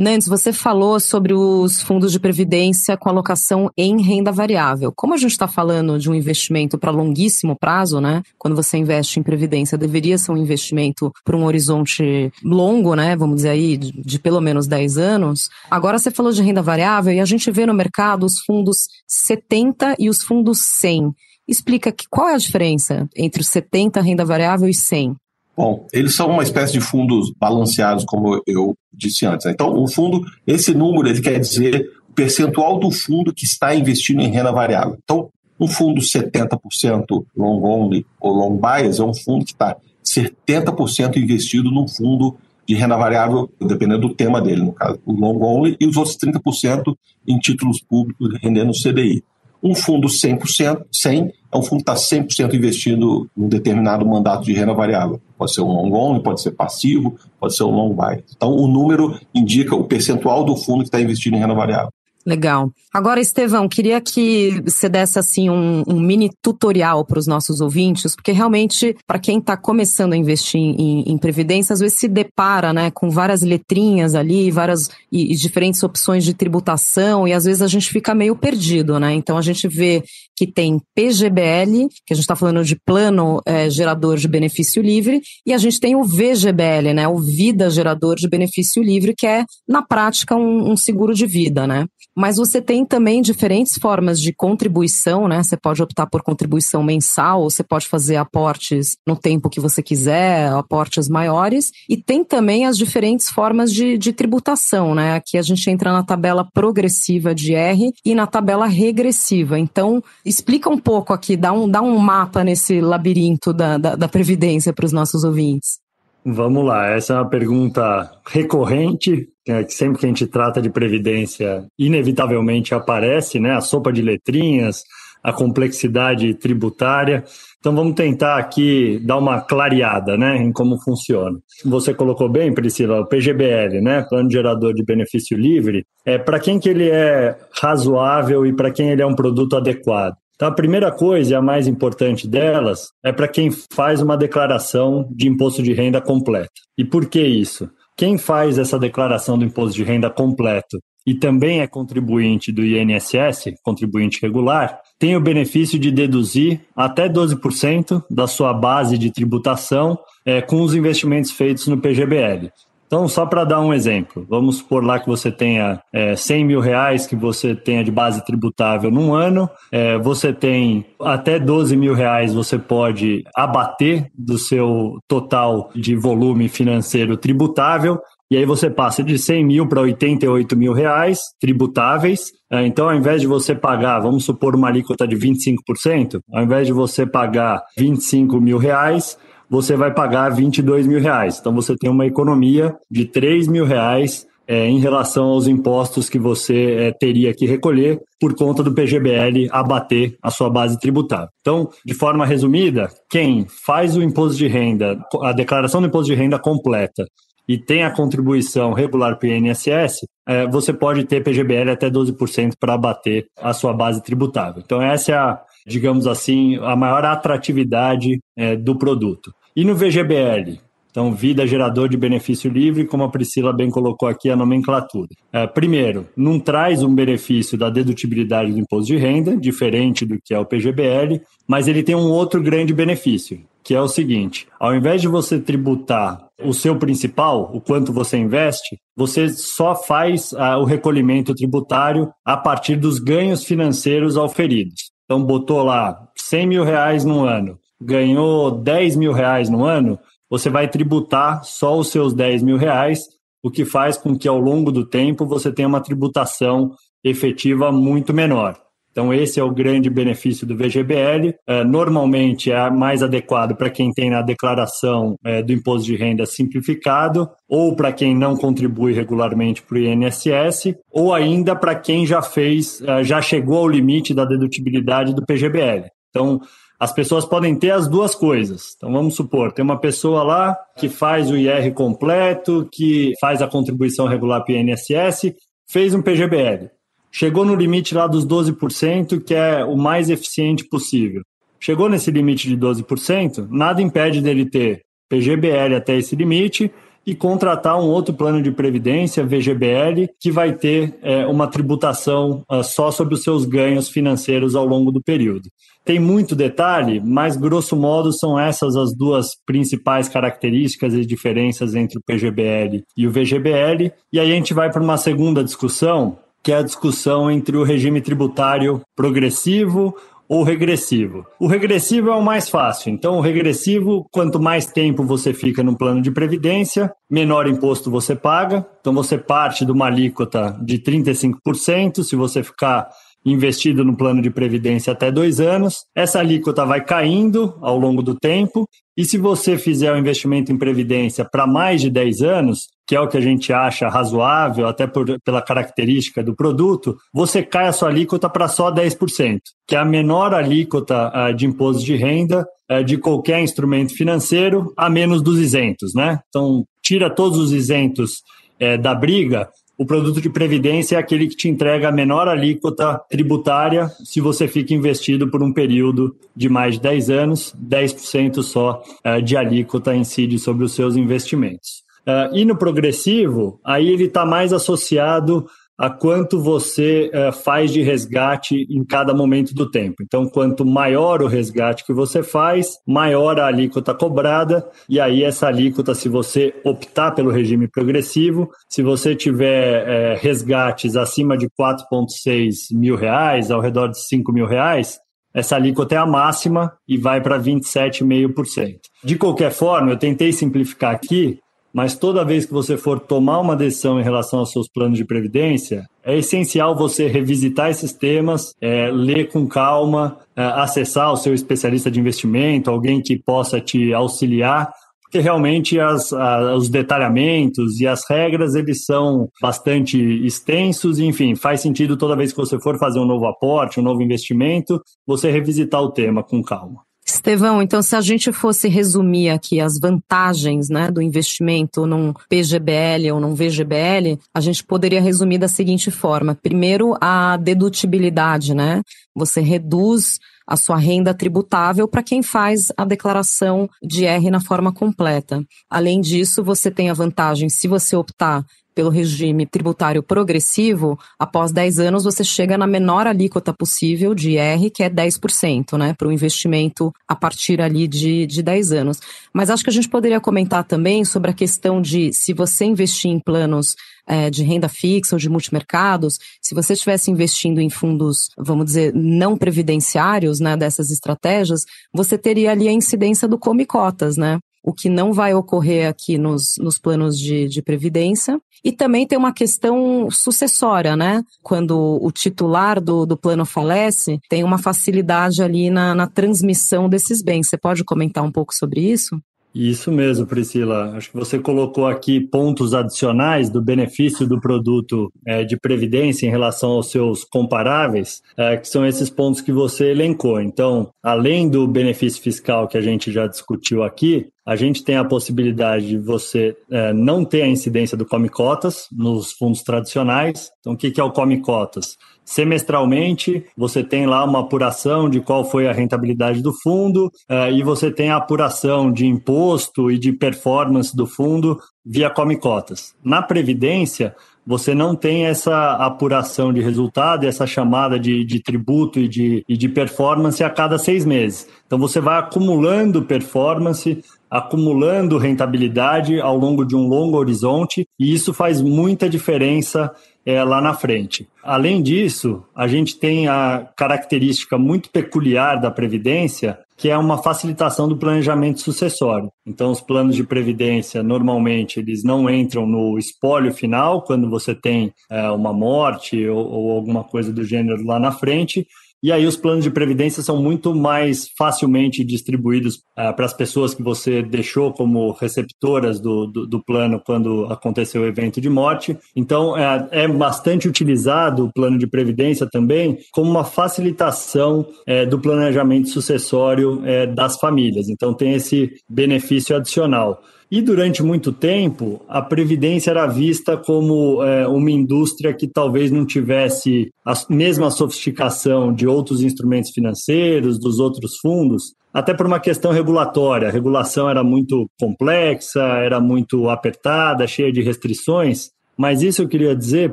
Nantes, 0.00 0.28
você 0.28 0.52
falou 0.52 1.00
sobre 1.00 1.34
os 1.34 1.82
fundos 1.82 2.12
de 2.12 2.20
previdência 2.20 2.96
com 2.96 3.08
alocação 3.08 3.68
em 3.76 4.00
renda 4.00 4.30
variável. 4.30 4.92
Como 4.94 5.12
a 5.12 5.16
gente 5.16 5.32
está 5.32 5.48
falando 5.48 5.98
de 5.98 6.08
um 6.08 6.14
investimento 6.14 6.78
para 6.78 6.92
longuíssimo 6.92 7.56
prazo, 7.58 8.00
né? 8.00 8.22
Quando 8.38 8.54
você 8.54 8.78
investe 8.78 9.18
em 9.18 9.24
previdência, 9.24 9.76
deveria 9.76 10.16
ser 10.16 10.30
um 10.30 10.36
investimento 10.36 11.12
para 11.24 11.36
um 11.36 11.44
horizonte 11.44 12.32
longo, 12.44 12.94
né? 12.94 13.16
Vamos 13.16 13.36
dizer 13.36 13.48
aí, 13.48 13.76
de, 13.76 13.90
de 13.90 14.20
pelo 14.20 14.40
menos 14.40 14.68
10 14.68 14.98
anos. 14.98 15.48
Agora 15.68 15.98
você 15.98 16.12
falou 16.12 16.30
de 16.30 16.42
renda 16.42 16.62
variável 16.62 17.12
e 17.12 17.18
a 17.18 17.24
gente 17.24 17.50
vê 17.50 17.66
no 17.66 17.74
mercado 17.74 18.24
os 18.24 18.38
fundos 18.42 18.86
70 19.04 19.96
e 19.98 20.08
os 20.08 20.22
fundos 20.22 20.60
100. 20.78 21.12
Explica 21.48 21.90
que, 21.90 22.04
qual 22.08 22.28
é 22.28 22.34
a 22.34 22.38
diferença 22.38 23.08
entre 23.16 23.40
os 23.40 23.48
70 23.48 24.00
renda 24.00 24.24
variável 24.24 24.68
e 24.68 24.74
100? 24.74 25.16
Bom, 25.58 25.88
eles 25.92 26.14
são 26.14 26.30
uma 26.30 26.44
espécie 26.44 26.74
de 26.74 26.80
fundos 26.80 27.32
balanceados, 27.36 28.04
como 28.04 28.40
eu 28.46 28.76
disse 28.92 29.26
antes. 29.26 29.44
Então, 29.44 29.74
o 29.74 29.88
fundo, 29.88 30.24
esse 30.46 30.72
número, 30.72 31.08
ele 31.08 31.20
quer 31.20 31.36
dizer 31.40 31.90
o 32.08 32.12
percentual 32.12 32.78
do 32.78 32.92
fundo 32.92 33.34
que 33.34 33.44
está 33.44 33.74
investindo 33.74 34.20
em 34.20 34.30
renda 34.30 34.52
variável. 34.52 34.96
Então, 35.02 35.28
um 35.58 35.66
fundo 35.66 36.00
70% 36.00 37.24
long 37.36 37.64
only 37.64 38.06
ou 38.20 38.34
long 38.34 38.56
bias 38.56 39.00
é 39.00 39.02
um 39.02 39.12
fundo 39.12 39.44
que 39.44 39.50
está 39.50 39.76
70% 40.06 41.16
investido 41.16 41.72
num 41.72 41.88
fundo 41.88 42.36
de 42.64 42.76
renda 42.76 42.96
variável, 42.96 43.50
dependendo 43.60 44.06
do 44.06 44.14
tema 44.14 44.40
dele, 44.40 44.62
no 44.62 44.72
caso, 44.72 45.00
o 45.04 45.12
long 45.12 45.42
only, 45.42 45.76
e 45.80 45.86
os 45.88 45.96
outros 45.96 46.16
30% 46.18 46.94
em 47.26 47.36
títulos 47.40 47.80
públicos 47.82 48.32
rendendo 48.40 48.70
CDI. 48.70 49.24
Um 49.62 49.74
fundo 49.74 50.06
100%, 50.08 50.86
100 50.92 51.32
é 51.50 51.56
um 51.56 51.62
fundo 51.62 51.82
que 51.82 51.90
está 51.90 51.94
100% 51.94 52.54
investido 52.54 53.28
num 53.36 53.48
determinado 53.48 54.06
mandato 54.06 54.44
de 54.44 54.52
renda 54.52 54.74
variável. 54.74 55.20
Pode 55.36 55.54
ser 55.54 55.62
um 55.62 55.72
long 55.72 55.92
only, 55.92 56.22
pode 56.22 56.40
ser 56.40 56.52
passivo, 56.52 57.18
pode 57.40 57.56
ser 57.56 57.64
um 57.64 57.70
long 57.70 57.94
buy. 57.94 58.22
Então, 58.36 58.52
o 58.52 58.68
número 58.68 59.18
indica 59.34 59.74
o 59.74 59.84
percentual 59.84 60.44
do 60.44 60.56
fundo 60.56 60.80
que 60.80 60.88
está 60.88 61.00
investido 61.00 61.36
em 61.36 61.40
renda 61.40 61.54
variável. 61.54 61.90
Legal. 62.28 62.70
Agora, 62.92 63.22
Estevão, 63.22 63.66
queria 63.66 64.02
que 64.02 64.60
você 64.62 64.86
desse 64.86 65.18
assim 65.18 65.48
um, 65.48 65.82
um 65.88 65.98
mini 65.98 66.30
tutorial 66.42 67.02
para 67.02 67.18
os 67.18 67.26
nossos 67.26 67.62
ouvintes, 67.62 68.14
porque 68.14 68.32
realmente, 68.32 68.94
para 69.06 69.18
quem 69.18 69.38
está 69.38 69.56
começando 69.56 70.12
a 70.12 70.16
investir 70.16 70.60
em, 70.60 71.04
em, 71.06 71.16
previdência, 71.16 71.72
às 71.72 71.80
vezes 71.80 71.98
se 71.98 72.06
depara 72.06 72.70
né, 72.70 72.90
com 72.90 73.08
várias 73.08 73.40
letrinhas 73.40 74.14
ali, 74.14 74.50
várias 74.50 74.90
e, 75.10 75.32
e, 75.32 75.36
diferentes 75.36 75.82
opções 75.82 76.22
de 76.22 76.34
tributação, 76.34 77.26
e 77.26 77.32
às 77.32 77.44
vezes 77.44 77.62
a 77.62 77.66
gente 77.66 77.88
fica 77.88 78.14
meio 78.14 78.36
perdido, 78.36 79.00
né? 79.00 79.14
Então 79.14 79.38
a 79.38 79.42
gente 79.42 79.66
vê 79.66 80.04
que 80.36 80.46
tem 80.46 80.78
PGBL, 80.94 81.88
que 82.04 82.12
a 82.12 82.14
gente 82.14 82.24
está 82.24 82.36
falando 82.36 82.62
de 82.62 82.76
plano 82.76 83.40
é, 83.46 83.70
gerador 83.70 84.18
de 84.18 84.28
benefício 84.28 84.82
livre, 84.82 85.22
e 85.46 85.54
a 85.54 85.58
gente 85.58 85.80
tem 85.80 85.96
o 85.96 86.04
VGBL, 86.04 86.92
né? 86.94 87.08
O 87.08 87.18
Vida 87.18 87.70
Gerador 87.70 88.16
de 88.16 88.28
Benefício 88.28 88.82
Livre, 88.82 89.14
que 89.16 89.26
é, 89.26 89.46
na 89.66 89.82
prática, 89.82 90.36
um, 90.36 90.72
um 90.72 90.76
seguro 90.76 91.14
de 91.14 91.26
vida, 91.26 91.66
né? 91.66 91.86
Mas 92.18 92.36
você 92.36 92.60
tem 92.60 92.84
também 92.84 93.22
diferentes 93.22 93.78
formas 93.80 94.20
de 94.20 94.32
contribuição, 94.32 95.28
né? 95.28 95.40
Você 95.40 95.56
pode 95.56 95.80
optar 95.80 96.04
por 96.08 96.20
contribuição 96.20 96.82
mensal, 96.82 97.44
você 97.44 97.62
pode 97.62 97.86
fazer 97.86 98.16
aportes 98.16 98.96
no 99.06 99.14
tempo 99.14 99.48
que 99.48 99.60
você 99.60 99.80
quiser, 99.80 100.50
aportes 100.50 101.08
maiores. 101.08 101.70
E 101.88 101.96
tem 101.96 102.24
também 102.24 102.66
as 102.66 102.76
diferentes 102.76 103.30
formas 103.30 103.72
de, 103.72 103.96
de 103.96 104.12
tributação, 104.12 104.96
né? 104.96 105.14
Aqui 105.14 105.38
a 105.38 105.42
gente 105.42 105.70
entra 105.70 105.92
na 105.92 106.02
tabela 106.02 106.44
progressiva 106.52 107.32
de 107.32 107.54
R 107.54 107.92
e 108.04 108.16
na 108.16 108.26
tabela 108.26 108.66
regressiva. 108.66 109.56
Então, 109.56 110.02
explica 110.24 110.68
um 110.68 110.78
pouco 110.78 111.12
aqui, 111.12 111.36
dá 111.36 111.52
um, 111.52 111.70
dá 111.70 111.80
um 111.80 111.96
mapa 111.98 112.42
nesse 112.42 112.80
labirinto 112.80 113.52
da, 113.52 113.78
da, 113.78 113.94
da 113.94 114.08
Previdência 114.08 114.72
para 114.72 114.86
os 114.86 114.92
nossos 114.92 115.22
ouvintes. 115.22 115.78
Vamos 116.24 116.64
lá, 116.64 116.90
essa 116.90 117.14
é 117.14 117.16
uma 117.16 117.28
pergunta 117.28 118.10
recorrente, 118.26 119.28
né, 119.46 119.64
que 119.64 119.72
sempre 119.72 119.98
que 119.98 120.06
a 120.06 120.08
gente 120.08 120.26
trata 120.26 120.60
de 120.60 120.68
previdência, 120.68 121.64
inevitavelmente 121.78 122.74
aparece, 122.74 123.40
né? 123.40 123.54
A 123.54 123.60
sopa 123.60 123.90
de 123.92 124.02
letrinhas, 124.02 124.82
a 125.22 125.32
complexidade 125.32 126.34
tributária. 126.34 127.24
Então 127.58 127.74
vamos 127.74 127.94
tentar 127.94 128.36
aqui 128.36 129.00
dar 129.04 129.16
uma 129.16 129.40
clareada, 129.40 130.16
né, 130.16 130.36
em 130.36 130.52
como 130.52 130.80
funciona. 130.82 131.38
Você 131.64 131.94
colocou 131.94 132.28
bem, 132.28 132.52
Priscila, 132.52 133.00
o 133.00 133.06
PGBL, 133.06 133.80
né, 133.80 134.04
Plano 134.08 134.30
Gerador 134.30 134.74
de 134.74 134.84
Benefício 134.84 135.36
Livre, 135.36 135.84
é 136.04 136.18
para 136.18 136.38
quem 136.38 136.58
que 136.60 136.68
ele 136.68 136.88
é 136.88 137.36
razoável 137.60 138.46
e 138.46 138.52
para 138.54 138.70
quem 138.70 138.90
ele 138.90 139.02
é 139.02 139.06
um 139.06 139.16
produto 139.16 139.56
adequado. 139.56 140.14
Então, 140.38 140.46
a 140.46 140.54
primeira 140.54 140.92
coisa 140.92 141.32
e 141.32 141.34
a 141.34 141.42
mais 141.42 141.66
importante 141.66 142.28
delas 142.28 142.92
é 143.04 143.10
para 143.10 143.26
quem 143.26 143.50
faz 143.50 144.00
uma 144.00 144.16
declaração 144.16 145.08
de 145.10 145.26
imposto 145.26 145.60
de 145.60 145.72
renda 145.72 146.00
completo. 146.00 146.52
E 146.78 146.84
por 146.84 147.06
que 147.06 147.20
isso? 147.20 147.68
Quem 147.96 148.16
faz 148.16 148.56
essa 148.56 148.78
declaração 148.78 149.36
do 149.36 149.44
imposto 149.44 149.74
de 149.74 149.82
renda 149.82 150.08
completo 150.08 150.78
e 151.04 151.12
também 151.12 151.60
é 151.60 151.66
contribuinte 151.66 152.52
do 152.52 152.64
INSS, 152.64 153.52
contribuinte 153.64 154.20
regular, 154.22 154.78
tem 154.96 155.16
o 155.16 155.20
benefício 155.20 155.76
de 155.76 155.90
deduzir 155.90 156.60
até 156.76 157.08
12% 157.08 158.04
da 158.08 158.28
sua 158.28 158.54
base 158.54 158.96
de 158.96 159.10
tributação 159.10 159.98
é, 160.24 160.40
com 160.40 160.62
os 160.62 160.72
investimentos 160.72 161.32
feitos 161.32 161.66
no 161.66 161.80
PGBL. 161.80 162.52
Então, 162.88 163.06
só 163.06 163.26
para 163.26 163.44
dar 163.44 163.60
um 163.60 163.74
exemplo, 163.74 164.24
vamos 164.26 164.56
supor 164.56 164.82
lá 164.82 164.98
que 164.98 165.06
você 165.06 165.30
tenha 165.30 165.78
é, 165.92 166.16
100 166.16 166.44
mil 166.46 166.58
reais 166.58 167.06
que 167.06 167.14
você 167.14 167.54
tenha 167.54 167.84
de 167.84 167.90
base 167.90 168.24
tributável 168.24 168.90
num 168.90 169.12
ano, 169.12 169.48
é, 169.70 169.98
você 169.98 170.32
tem 170.32 170.86
até 170.98 171.38
12 171.38 171.76
mil 171.76 171.92
reais 171.92 172.32
você 172.32 172.58
pode 172.58 173.24
abater 173.36 174.10
do 174.16 174.38
seu 174.38 174.98
total 175.06 175.70
de 175.74 175.94
volume 175.94 176.48
financeiro 176.48 177.14
tributável, 177.18 178.00
e 178.30 178.38
aí 178.38 178.46
você 178.46 178.70
passa 178.70 179.02
de 179.02 179.18
100 179.18 179.44
mil 179.44 179.66
para 179.66 179.82
88 179.82 180.56
mil 180.56 180.72
reais 180.72 181.18
tributáveis. 181.38 182.30
É, 182.50 182.66
então, 182.66 182.88
ao 182.88 182.94
invés 182.94 183.20
de 183.20 183.26
você 183.26 183.54
pagar, 183.54 184.00
vamos 184.00 184.24
supor 184.24 184.54
uma 184.54 184.68
alíquota 184.68 185.06
de 185.06 185.16
25%, 185.16 186.20
ao 186.32 186.42
invés 186.42 186.66
de 186.66 186.72
você 186.72 187.06
pagar 187.06 187.62
25 187.76 188.40
mil 188.40 188.56
reais, 188.58 189.18
você 189.50 189.76
vai 189.76 189.92
pagar 189.92 190.30
22 190.30 190.86
mil 190.86 191.00
reais. 191.00 191.38
Então 191.38 191.54
você 191.54 191.76
tem 191.76 191.90
uma 191.90 192.06
economia 192.06 192.76
de 192.90 193.04
3 193.04 193.48
mil 193.48 193.64
reais 193.64 194.26
é, 194.48 194.66
em 194.66 194.78
relação 194.78 195.26
aos 195.26 195.46
impostos 195.46 196.08
que 196.08 196.18
você 196.18 196.72
é, 196.72 196.92
teria 196.92 197.34
que 197.34 197.46
recolher 197.46 198.00
por 198.18 198.34
conta 198.34 198.62
do 198.62 198.72
PGBL 198.72 199.46
abater 199.50 200.16
a 200.22 200.30
sua 200.30 200.48
base 200.48 200.78
tributável. 200.80 201.28
Então, 201.40 201.68
de 201.84 201.92
forma 201.92 202.24
resumida, 202.24 202.88
quem 203.10 203.46
faz 203.46 203.94
o 203.94 204.02
imposto 204.02 204.38
de 204.38 204.48
renda, 204.48 204.98
a 205.22 205.32
declaração 205.32 205.82
do 205.82 205.86
imposto 205.86 206.10
de 206.10 206.18
renda 206.18 206.38
completa 206.38 207.04
e 207.46 207.58
tem 207.58 207.82
a 207.82 207.90
contribuição 207.90 208.72
regular 208.72 209.18
para 209.18 209.28
o 209.28 209.32
INSS, 209.32 210.06
é, 210.26 210.46
você 210.46 210.72
pode 210.72 211.04
ter 211.04 211.22
PGBL 211.22 211.70
até 211.70 211.90
12% 211.90 212.52
para 212.58 212.74
abater 212.74 213.26
a 213.38 213.52
sua 213.52 213.72
base 213.72 214.02
tributável. 214.02 214.62
Então, 214.64 214.80
essa 214.82 215.12
é 215.12 215.14
a, 215.14 215.40
digamos 215.66 216.06
assim, 216.06 216.56
a 216.56 216.74
maior 216.74 217.04
atratividade 217.04 218.18
é, 218.36 218.56
do 218.56 218.76
produto. 218.76 219.30
E 219.58 219.64
no 219.64 219.74
VGBL? 219.74 220.60
Então, 220.88 221.12
vida 221.12 221.44
gerador 221.44 221.88
de 221.88 221.96
benefício 221.96 222.48
livre, 222.48 222.86
como 222.86 223.02
a 223.02 223.08
Priscila 223.08 223.52
bem 223.52 223.68
colocou 223.68 224.08
aqui 224.08 224.30
a 224.30 224.36
nomenclatura. 224.36 225.08
É, 225.32 225.48
primeiro, 225.48 226.06
não 226.16 226.38
traz 226.38 226.80
um 226.84 226.94
benefício 226.94 227.58
da 227.58 227.68
dedutibilidade 227.68 228.52
do 228.52 228.60
imposto 228.60 228.86
de 228.86 228.96
renda, 228.96 229.36
diferente 229.36 230.06
do 230.06 230.16
que 230.24 230.32
é 230.32 230.38
o 230.38 230.46
PGBL, 230.46 231.20
mas 231.44 231.66
ele 231.66 231.82
tem 231.82 231.96
um 231.96 232.08
outro 232.08 232.40
grande 232.40 232.72
benefício, 232.72 233.40
que 233.64 233.74
é 233.74 233.80
o 233.80 233.88
seguinte: 233.88 234.46
ao 234.60 234.76
invés 234.76 235.02
de 235.02 235.08
você 235.08 235.40
tributar 235.40 236.28
o 236.40 236.54
seu 236.54 236.76
principal, 236.76 237.50
o 237.52 237.60
quanto 237.60 237.92
você 237.92 238.16
investe, 238.16 238.78
você 238.96 239.28
só 239.28 239.74
faz 239.74 240.32
ah, 240.34 240.56
o 240.56 240.64
recolhimento 240.64 241.34
tributário 241.34 242.08
a 242.24 242.36
partir 242.36 242.76
dos 242.76 243.00
ganhos 243.00 243.42
financeiros 243.42 244.16
auferidos. 244.16 244.92
Então, 245.04 245.24
botou 245.24 245.64
lá 245.64 245.98
100 246.14 246.46
mil 246.46 246.62
reais 246.62 247.04
no 247.04 247.24
ano, 247.24 247.58
ganhou 247.80 248.50
10 248.50 248.96
mil 248.96 249.12
reais 249.12 249.48
no 249.48 249.64
ano, 249.64 249.98
você 250.30 250.50
vai 250.50 250.68
tributar 250.68 251.44
só 251.44 251.78
os 251.78 251.88
seus 251.88 252.12
10 252.12 252.42
mil 252.42 252.56
reais, 252.56 253.08
o 253.42 253.50
que 253.50 253.64
faz 253.64 253.96
com 253.96 254.16
que 254.16 254.28
ao 254.28 254.38
longo 254.38 254.70
do 254.70 254.84
tempo 254.84 255.24
você 255.26 255.52
tenha 255.52 255.68
uma 255.68 255.80
tributação 255.80 256.72
efetiva 257.04 257.70
muito 257.72 258.12
menor. 258.12 258.56
Então, 258.90 259.14
esse 259.14 259.38
é 259.38 259.44
o 259.44 259.52
grande 259.52 259.88
benefício 259.88 260.44
do 260.44 260.56
VGBL. 260.56 261.32
É, 261.46 261.62
normalmente 261.62 262.50
é 262.50 262.68
mais 262.68 263.00
adequado 263.00 263.54
para 263.54 263.70
quem 263.70 263.92
tem 263.92 264.10
na 264.10 264.22
declaração 264.22 265.14
é, 265.24 265.40
do 265.40 265.52
imposto 265.52 265.86
de 265.86 265.94
renda 265.94 266.26
simplificado, 266.26 267.30
ou 267.48 267.76
para 267.76 267.92
quem 267.92 268.12
não 268.12 268.36
contribui 268.36 268.92
regularmente 268.92 269.62
para 269.62 269.78
o 269.78 269.80
INSS, 269.80 270.74
ou 270.90 271.14
ainda 271.14 271.54
para 271.54 271.76
quem 271.76 272.04
já 272.04 272.20
fez, 272.20 272.82
é, 272.82 273.04
já 273.04 273.22
chegou 273.22 273.58
ao 273.58 273.68
limite 273.68 274.12
da 274.12 274.24
dedutibilidade 274.24 275.14
do 275.14 275.24
PGBL. 275.24 275.86
Então, 276.10 276.40
as 276.78 276.92
pessoas 276.92 277.24
podem 277.24 277.56
ter 277.56 277.70
as 277.70 277.88
duas 277.88 278.14
coisas. 278.14 278.74
Então 278.76 278.92
vamos 278.92 279.16
supor, 279.16 279.52
tem 279.52 279.64
uma 279.64 279.78
pessoa 279.78 280.22
lá 280.22 280.56
que 280.76 280.88
faz 280.88 281.30
o 281.30 281.36
IR 281.36 281.72
completo, 281.74 282.68
que 282.70 283.12
faz 283.20 283.42
a 283.42 283.48
contribuição 283.48 284.06
regular 284.06 284.44
para 284.44 284.54
o 284.54 284.56
INSS, 284.56 285.34
fez 285.68 285.94
um 285.94 286.02
PGBL. 286.02 286.70
Chegou 287.10 287.44
no 287.44 287.54
limite 287.54 287.94
lá 287.94 288.06
dos 288.06 288.26
12%, 288.26 289.22
que 289.24 289.34
é 289.34 289.64
o 289.64 289.76
mais 289.76 290.08
eficiente 290.10 290.64
possível. 290.64 291.22
Chegou 291.58 291.88
nesse 291.88 292.10
limite 292.10 292.46
de 292.46 292.56
12%, 292.56 293.48
nada 293.50 293.82
impede 293.82 294.20
dele 294.20 294.48
ter 294.48 294.82
PGBL 295.08 295.74
até 295.74 295.96
esse 295.96 296.14
limite 296.14 296.70
e 297.08 297.14
contratar 297.14 297.80
um 297.80 297.86
outro 297.86 298.12
plano 298.12 298.42
de 298.42 298.50
previdência, 298.50 299.24
VGBL, 299.24 300.10
que 300.20 300.30
vai 300.30 300.52
ter 300.52 300.94
é, 301.00 301.26
uma 301.26 301.46
tributação 301.46 302.44
uh, 302.52 302.62
só 302.62 302.90
sobre 302.90 303.14
os 303.14 303.22
seus 303.22 303.46
ganhos 303.46 303.88
financeiros 303.88 304.54
ao 304.54 304.66
longo 304.66 304.92
do 304.92 305.02
período. 305.02 305.48
Tem 305.86 305.98
muito 305.98 306.36
detalhe, 306.36 307.00
mas 307.00 307.34
grosso 307.34 307.74
modo 307.74 308.12
são 308.12 308.38
essas 308.38 308.76
as 308.76 308.94
duas 308.94 309.28
principais 309.46 310.06
características 310.06 310.92
e 310.92 311.06
diferenças 311.06 311.74
entre 311.74 311.96
o 311.96 312.02
PGBL 312.06 312.84
e 312.94 313.06
o 313.06 313.10
VGBL. 313.10 313.90
E 314.12 314.20
aí 314.20 314.30
a 314.30 314.34
gente 314.34 314.52
vai 314.52 314.70
para 314.70 314.82
uma 314.82 314.98
segunda 314.98 315.42
discussão, 315.42 316.18
que 316.42 316.52
é 316.52 316.56
a 316.56 316.62
discussão 316.62 317.30
entre 317.30 317.56
o 317.56 317.64
regime 317.64 318.02
tributário 318.02 318.82
progressivo 318.94 319.96
ou 320.28 320.42
regressivo? 320.42 321.24
O 321.40 321.46
regressivo 321.46 322.10
é 322.10 322.14
o 322.14 322.22
mais 322.22 322.48
fácil. 322.48 322.90
Então, 322.90 323.16
o 323.16 323.20
regressivo, 323.20 324.06
quanto 324.12 324.38
mais 324.38 324.66
tempo 324.66 325.02
você 325.02 325.32
fica 325.32 325.62
no 325.62 325.76
plano 325.76 326.02
de 326.02 326.10
previdência, 326.10 326.92
menor 327.10 327.46
imposto 327.46 327.90
você 327.90 328.14
paga. 328.14 328.66
Então, 328.80 328.92
você 328.92 329.16
parte 329.16 329.64
de 329.64 329.72
uma 329.72 329.86
alíquota 329.86 330.58
de 330.62 330.78
35%. 330.78 332.02
Se 332.02 332.14
você 332.14 332.42
ficar 332.42 332.88
investido 333.24 333.84
no 333.84 333.96
plano 333.96 334.22
de 334.22 334.30
previdência 334.30 334.92
até 334.92 335.10
dois 335.10 335.40
anos. 335.40 335.84
Essa 335.94 336.20
alíquota 336.20 336.64
vai 336.64 336.84
caindo 336.84 337.56
ao 337.60 337.78
longo 337.78 338.02
do 338.02 338.14
tempo. 338.14 338.68
E 338.96 339.04
se 339.04 339.16
você 339.16 339.56
fizer 339.56 339.92
o 339.92 339.94
um 339.94 339.98
investimento 339.98 340.50
em 340.50 340.58
previdência 340.58 341.24
para 341.24 341.46
mais 341.46 341.80
de 341.80 341.88
10 341.88 342.22
anos, 342.22 342.66
que 342.84 342.96
é 342.96 343.00
o 343.00 343.06
que 343.06 343.16
a 343.16 343.20
gente 343.20 343.52
acha 343.52 343.88
razoável, 343.88 344.66
até 344.66 344.86
por, 344.86 345.20
pela 345.22 345.40
característica 345.42 346.22
do 346.22 346.34
produto, 346.34 346.96
você 347.12 347.42
cai 347.42 347.68
a 347.68 347.72
sua 347.72 347.90
alíquota 347.90 348.28
para 348.28 348.48
só 348.48 348.72
10%, 348.72 349.38
que 349.68 349.76
é 349.76 349.78
a 349.78 349.84
menor 349.84 350.34
alíquota 350.34 351.12
uh, 351.14 351.34
de 351.34 351.46
imposto 351.46 351.84
de 351.84 351.94
renda 351.94 352.44
uh, 352.68 352.82
de 352.82 352.98
qualquer 352.98 353.40
instrumento 353.40 353.94
financeiro, 353.94 354.72
a 354.76 354.90
menos 354.90 355.22
dos 355.22 355.38
isentos. 355.38 355.94
Né? 355.94 356.18
Então, 356.28 356.64
tira 356.82 357.08
todos 357.08 357.38
os 357.38 357.52
isentos 357.52 358.22
uh, 358.60 358.80
da 358.80 358.94
briga, 358.94 359.48
o 359.78 359.86
produto 359.86 360.20
de 360.20 360.28
previdência 360.28 360.96
é 360.96 360.98
aquele 360.98 361.28
que 361.28 361.36
te 361.36 361.48
entrega 361.48 361.88
a 361.88 361.92
menor 361.92 362.26
alíquota 362.26 363.00
tributária 363.08 363.88
se 364.04 364.20
você 364.20 364.48
fica 364.48 364.74
investido 364.74 365.30
por 365.30 365.40
um 365.40 365.52
período 365.52 366.16
de 366.34 366.48
mais 366.48 366.74
de 366.74 366.80
10 366.80 367.10
anos, 367.10 367.54
10% 367.56 368.42
só 368.42 368.82
uh, 369.06 369.22
de 369.22 369.36
alíquota 369.36 369.94
incide 369.94 370.36
sobre 370.36 370.64
os 370.64 370.72
seus 370.72 370.96
investimentos. 370.96 371.84
Uh, 372.04 372.34
e 372.34 372.44
no 372.44 372.56
progressivo, 372.56 373.60
aí 373.64 373.88
ele 373.88 374.06
está 374.06 374.26
mais 374.26 374.52
associado 374.52 375.46
a 375.78 375.88
quanto 375.88 376.40
você 376.40 377.08
uh, 377.14 377.32
faz 377.32 377.72
de 377.72 377.82
resgate 377.82 378.66
em 378.68 378.84
cada 378.84 379.14
momento 379.14 379.54
do 379.54 379.70
tempo. 379.70 380.02
Então, 380.02 380.28
quanto 380.28 380.66
maior 380.66 381.22
o 381.22 381.28
resgate 381.28 381.84
que 381.86 381.92
você 381.92 382.20
faz, 382.20 382.78
maior 382.84 383.38
a 383.38 383.46
alíquota 383.46 383.94
cobrada, 383.94 384.68
e 384.88 384.98
aí 384.98 385.22
essa 385.22 385.46
alíquota, 385.46 385.94
se 385.94 386.08
você 386.08 386.52
optar 386.64 387.12
pelo 387.12 387.30
regime 387.30 387.68
progressivo, 387.68 388.50
se 388.68 388.82
você 388.82 389.14
tiver 389.14 390.16
uh, 390.16 390.18
resgates 390.20 390.96
acima 390.96 391.38
de 391.38 391.48
4,6 391.48 392.76
mil 392.76 392.96
reais, 392.96 393.50
ao 393.52 393.60
redor 393.60 393.88
de 393.88 394.04
5 394.04 394.32
mil 394.32 394.46
reais, 394.46 394.98
essa 395.32 395.54
alíquota 395.54 395.94
é 395.94 395.98
a 395.98 396.06
máxima 396.06 396.72
e 396.88 396.96
vai 396.96 397.20
para 397.20 397.38
27,5%. 397.38 398.78
De 399.04 399.16
qualquer 399.16 399.52
forma, 399.52 399.92
eu 399.92 399.96
tentei 399.96 400.32
simplificar 400.32 400.92
aqui, 400.92 401.38
mas 401.78 401.96
toda 401.96 402.24
vez 402.24 402.44
que 402.44 402.52
você 402.52 402.76
for 402.76 402.98
tomar 402.98 403.38
uma 403.38 403.54
decisão 403.54 404.00
em 404.00 404.02
relação 404.02 404.40
aos 404.40 404.50
seus 404.50 404.66
planos 404.66 404.98
de 404.98 405.04
previdência, 405.04 405.88
é 406.02 406.18
essencial 406.18 406.76
você 406.76 407.06
revisitar 407.06 407.70
esses 407.70 407.92
temas, 407.92 408.52
é, 408.60 408.90
ler 408.90 409.28
com 409.28 409.46
calma, 409.46 410.18
é, 410.34 410.42
acessar 410.42 411.12
o 411.12 411.16
seu 411.16 411.32
especialista 411.32 411.88
de 411.88 412.00
investimento, 412.00 412.68
alguém 412.68 413.00
que 413.00 413.16
possa 413.16 413.60
te 413.60 413.94
auxiliar, 413.94 414.68
porque 415.02 415.20
realmente 415.20 415.78
as, 415.78 416.12
a, 416.12 416.56
os 416.56 416.68
detalhamentos 416.68 417.78
e 417.78 417.86
as 417.86 418.02
regras 418.10 418.56
eles 418.56 418.84
são 418.84 419.28
bastante 419.40 420.00
extensos, 420.26 420.98
enfim, 420.98 421.36
faz 421.36 421.60
sentido 421.60 421.96
toda 421.96 422.16
vez 422.16 422.32
que 422.32 422.38
você 422.38 422.58
for 422.58 422.76
fazer 422.76 422.98
um 422.98 423.06
novo 423.06 423.26
aporte, 423.26 423.78
um 423.78 423.84
novo 423.84 424.02
investimento, 424.02 424.82
você 425.06 425.30
revisitar 425.30 425.80
o 425.80 425.92
tema 425.92 426.24
com 426.24 426.42
calma. 426.42 426.87
Estevão, 427.18 427.60
então 427.60 427.82
se 427.82 427.96
a 427.96 428.00
gente 428.00 428.32
fosse 428.32 428.68
resumir 428.68 429.30
aqui 429.30 429.60
as 429.60 429.78
vantagens 429.78 430.68
né, 430.68 430.88
do 430.88 431.02
investimento 431.02 431.84
num 431.84 432.14
PGBL 432.28 433.12
ou 433.12 433.20
num 433.20 433.34
VGBL, 433.34 434.18
a 434.32 434.40
gente 434.40 434.62
poderia 434.62 435.00
resumir 435.00 435.38
da 435.38 435.48
seguinte 435.48 435.90
forma. 435.90 436.36
Primeiro, 436.36 436.96
a 437.00 437.36
dedutibilidade, 437.36 438.54
né? 438.54 438.82
Você 439.16 439.40
reduz 439.40 440.18
a 440.46 440.56
sua 440.56 440.78
renda 440.78 441.12
tributável 441.12 441.88
para 441.88 442.04
quem 442.04 442.22
faz 442.22 442.72
a 442.76 442.84
declaração 442.84 443.68
de 443.82 444.06
R 444.06 444.30
na 444.30 444.40
forma 444.40 444.72
completa. 444.72 445.44
Além 445.68 446.00
disso, 446.00 446.42
você 446.42 446.70
tem 446.70 446.88
a 446.88 446.94
vantagem, 446.94 447.48
se 447.48 447.66
você 447.66 447.96
optar 447.96 448.44
pelo 448.78 448.90
regime 448.90 449.44
tributário 449.44 450.04
progressivo, 450.04 450.96
após 451.18 451.50
10 451.50 451.80
anos 451.80 452.04
você 452.04 452.22
chega 452.22 452.56
na 452.56 452.64
menor 452.64 453.08
alíquota 453.08 453.52
possível 453.52 454.14
de 454.14 454.36
IR, 454.36 454.70
que 454.70 454.84
é 454.84 454.88
10%, 454.88 455.76
né, 455.76 455.94
para 455.94 456.06
o 456.06 456.12
investimento 456.12 456.92
a 457.08 457.16
partir 457.16 457.60
ali 457.60 457.88
de, 457.88 458.24
de 458.24 458.40
10 458.40 458.70
anos. 458.70 459.00
Mas 459.34 459.50
acho 459.50 459.64
que 459.64 459.70
a 459.70 459.72
gente 459.72 459.88
poderia 459.88 460.20
comentar 460.20 460.62
também 460.62 461.04
sobre 461.04 461.32
a 461.32 461.34
questão 461.34 461.82
de 461.82 462.12
se 462.12 462.32
você 462.32 462.66
investir 462.66 463.10
em 463.10 463.18
planos 463.18 463.74
é, 464.06 464.30
de 464.30 464.44
renda 464.44 464.68
fixa 464.68 465.16
ou 465.16 465.18
de 465.18 465.28
multimercados, 465.28 466.16
se 466.40 466.54
você 466.54 466.74
estivesse 466.74 467.10
investindo 467.10 467.60
em 467.60 467.68
fundos, 467.68 468.28
vamos 468.38 468.66
dizer, 468.66 468.94
não 468.94 469.36
previdenciários, 469.36 470.38
né, 470.38 470.56
dessas 470.56 470.88
estratégias, 470.92 471.62
você 471.92 472.16
teria 472.16 472.52
ali 472.52 472.68
a 472.68 472.72
incidência 472.72 473.26
do 473.26 473.40
come 473.40 473.66
cotas, 473.66 474.16
né? 474.16 474.38
O 474.62 474.72
que 474.72 474.88
não 474.88 475.12
vai 475.12 475.34
ocorrer 475.34 475.88
aqui 475.88 476.18
nos, 476.18 476.54
nos 476.58 476.78
planos 476.78 477.16
de, 477.18 477.48
de 477.48 477.62
previdência. 477.62 478.40
E 478.64 478.72
também 478.72 479.06
tem 479.06 479.16
uma 479.16 479.32
questão 479.32 480.08
sucessória, 480.10 480.96
né? 480.96 481.22
Quando 481.42 481.98
o 482.02 482.10
titular 482.10 482.80
do, 482.80 483.06
do 483.06 483.16
plano 483.16 483.44
falece, 483.44 484.18
tem 484.28 484.42
uma 484.42 484.58
facilidade 484.58 485.42
ali 485.42 485.70
na, 485.70 485.94
na 485.94 486.06
transmissão 486.06 486.88
desses 486.88 487.22
bens. 487.22 487.48
Você 487.48 487.56
pode 487.56 487.84
comentar 487.84 488.24
um 488.24 488.32
pouco 488.32 488.52
sobre 488.54 488.80
isso? 488.80 489.16
Isso 489.54 489.90
mesmo, 489.90 490.26
Priscila. 490.26 490.92
Acho 490.96 491.10
que 491.10 491.16
você 491.16 491.38
colocou 491.38 491.86
aqui 491.86 492.20
pontos 492.20 492.74
adicionais 492.74 493.48
do 493.48 493.62
benefício 493.62 494.26
do 494.26 494.40
produto 494.40 495.10
é, 495.26 495.42
de 495.42 495.56
previdência 495.56 496.26
em 496.26 496.30
relação 496.30 496.70
aos 496.72 496.90
seus 496.90 497.24
comparáveis, 497.24 498.22
é, 498.36 498.56
que 498.56 498.68
são 498.68 498.86
esses 498.86 499.08
pontos 499.08 499.40
que 499.40 499.50
você 499.50 499.90
elencou. 499.90 500.40
Então, 500.40 500.90
além 501.02 501.48
do 501.48 501.66
benefício 501.66 502.22
fiscal 502.22 502.68
que 502.68 502.76
a 502.76 502.80
gente 502.80 503.10
já 503.10 503.26
discutiu 503.26 503.82
aqui, 503.82 504.26
a 504.48 504.56
gente 504.56 504.82
tem 504.82 504.96
a 504.96 505.04
possibilidade 505.04 505.88
de 505.88 505.98
você 505.98 506.56
é, 506.70 506.90
não 506.90 507.22
ter 507.22 507.42
a 507.42 507.46
incidência 507.46 507.98
do 507.98 508.06
come 508.06 508.30
cotas 508.30 508.86
nos 508.90 509.30
fundos 509.30 509.62
tradicionais. 509.62 510.50
Então, 510.60 510.72
o 510.72 510.76
que, 510.76 510.98
é 510.98 511.04
o 511.04 511.10
come 511.10 511.42
cotas? 511.42 511.98
Semestralmente, 512.24 513.44
você 513.54 513.84
tem 513.84 514.06
lá 514.06 514.24
uma 514.24 514.40
apuração 514.40 515.10
de 515.10 515.20
qual 515.20 515.44
foi 515.44 515.68
a 515.68 515.72
rentabilidade 515.72 516.40
do 516.40 516.54
fundo 516.62 517.12
uh, 517.30 517.52
e 517.52 517.62
você 517.62 517.90
tem 517.90 518.08
a 518.08 518.16
apuração 518.16 518.90
de 518.90 519.06
imposto 519.06 519.90
e 519.90 519.98
de 519.98 520.14
performance 520.14 520.96
do 520.96 521.06
fundo 521.06 521.60
via 521.84 522.08
come 522.08 522.38
cotas. 522.38 522.94
Na 523.04 523.20
Previdência, 523.20 524.16
você 524.46 524.74
não 524.74 524.96
tem 524.96 525.26
essa 525.26 525.72
apuração 525.72 526.54
de 526.54 526.62
resultado, 526.62 527.26
essa 527.26 527.46
chamada 527.46 528.00
de, 528.00 528.24
de 528.24 528.42
tributo 528.42 528.98
e 528.98 529.06
de, 529.06 529.44
e 529.46 529.58
de 529.58 529.68
performance 529.68 530.42
a 530.42 530.48
cada 530.48 530.78
seis 530.78 531.04
meses. 531.04 531.46
Então, 531.66 531.78
você 531.78 532.00
vai 532.00 532.18
acumulando 532.18 533.02
performance, 533.02 534.02
acumulando 534.30 535.18
rentabilidade 535.18 536.20
ao 536.20 536.36
longo 536.36 536.64
de 536.64 536.76
um 536.76 536.86
longo 536.86 537.16
horizonte, 537.16 537.86
e 537.98 538.12
isso 538.12 538.32
faz 538.32 538.60
muita 538.60 539.08
diferença 539.08 539.90
é, 540.24 540.44
lá 540.44 540.60
na 540.60 540.74
frente. 540.74 541.26
Além 541.42 541.82
disso, 541.82 542.42
a 542.54 542.68
gente 542.68 542.98
tem 542.98 543.28
a 543.28 543.66
característica 543.76 544.58
muito 544.58 544.90
peculiar 544.90 545.58
da 545.58 545.70
Previdência, 545.70 546.58
que 546.76 546.90
é 546.90 546.98
uma 546.98 547.16
facilitação 547.16 547.88
do 547.88 547.96
planejamento 547.96 548.60
sucessório. 548.60 549.30
Então, 549.46 549.70
os 549.70 549.80
planos 549.80 550.14
de 550.14 550.22
previdência, 550.22 551.02
normalmente, 551.02 551.80
eles 551.80 552.04
não 552.04 552.28
entram 552.28 552.66
no 552.66 552.98
espólio 552.98 553.52
final, 553.52 554.02
quando 554.02 554.28
você 554.28 554.54
tem 554.54 554.92
é, 555.10 555.30
uma 555.30 555.52
morte 555.52 556.28
ou, 556.28 556.46
ou 556.46 556.72
alguma 556.72 557.02
coisa 557.02 557.32
do 557.32 557.42
gênero 557.42 557.82
lá 557.84 557.98
na 557.98 558.12
frente, 558.12 558.66
e 559.02 559.12
aí 559.12 559.26
os 559.26 559.36
planos 559.36 559.64
de 559.64 559.70
previdência 559.70 560.22
são 560.22 560.42
muito 560.42 560.74
mais 560.74 561.28
facilmente 561.36 562.04
distribuídos 562.04 562.76
uh, 562.76 563.14
para 563.14 563.24
as 563.24 563.32
pessoas 563.32 563.72
que 563.74 563.82
você 563.82 564.22
deixou 564.22 564.72
como 564.72 565.12
receptoras 565.12 566.00
do, 566.00 566.26
do, 566.26 566.46
do, 566.46 566.64
plano 566.64 567.00
quando 567.04 567.46
aconteceu 567.46 568.02
o 568.02 568.06
evento 568.06 568.40
de 568.40 568.50
morte. 568.50 568.98
Então 569.14 569.56
é, 569.56 569.88
é 569.92 570.08
bastante 570.08 570.68
utilizado 570.68 571.44
o 571.44 571.52
plano 571.52 571.78
de 571.78 571.86
previdência 571.86 572.48
também 572.50 572.98
como 573.12 573.30
uma 573.30 573.44
facilitação 573.44 574.66
é, 574.84 575.06
do 575.06 575.18
planejamento 575.18 575.88
sucessório 575.88 576.82
é, 576.84 577.06
das 577.06 577.38
famílias. 577.38 577.88
Então 577.88 578.12
tem 578.12 578.34
esse 578.34 578.72
benefício 578.88 579.54
adicional. 579.54 580.20
E 580.50 580.62
durante 580.62 581.02
muito 581.02 581.30
tempo, 581.30 582.00
a 582.08 582.22
Previdência 582.22 582.90
era 582.90 583.06
vista 583.06 583.54
como 583.56 584.22
é, 584.22 584.48
uma 584.48 584.70
indústria 584.70 585.34
que 585.34 585.46
talvez 585.46 585.90
não 585.90 586.06
tivesse 586.06 586.90
a 587.04 587.12
mesma 587.28 587.70
sofisticação 587.70 588.72
de 588.72 588.86
outros 588.86 589.22
instrumentos 589.22 589.70
financeiros, 589.70 590.58
dos 590.58 590.78
outros 590.78 591.18
fundos, 591.20 591.74
até 591.92 592.14
por 592.14 592.26
uma 592.26 592.40
questão 592.40 592.72
regulatória. 592.72 593.48
A 593.48 593.52
regulação 593.52 594.08
era 594.08 594.24
muito 594.24 594.66
complexa, 594.80 595.60
era 595.60 596.00
muito 596.00 596.48
apertada, 596.48 597.26
cheia 597.26 597.52
de 597.52 597.60
restrições. 597.60 598.48
Mas 598.74 599.02
isso 599.02 599.20
eu 599.20 599.28
queria 599.28 599.56
dizer, 599.56 599.92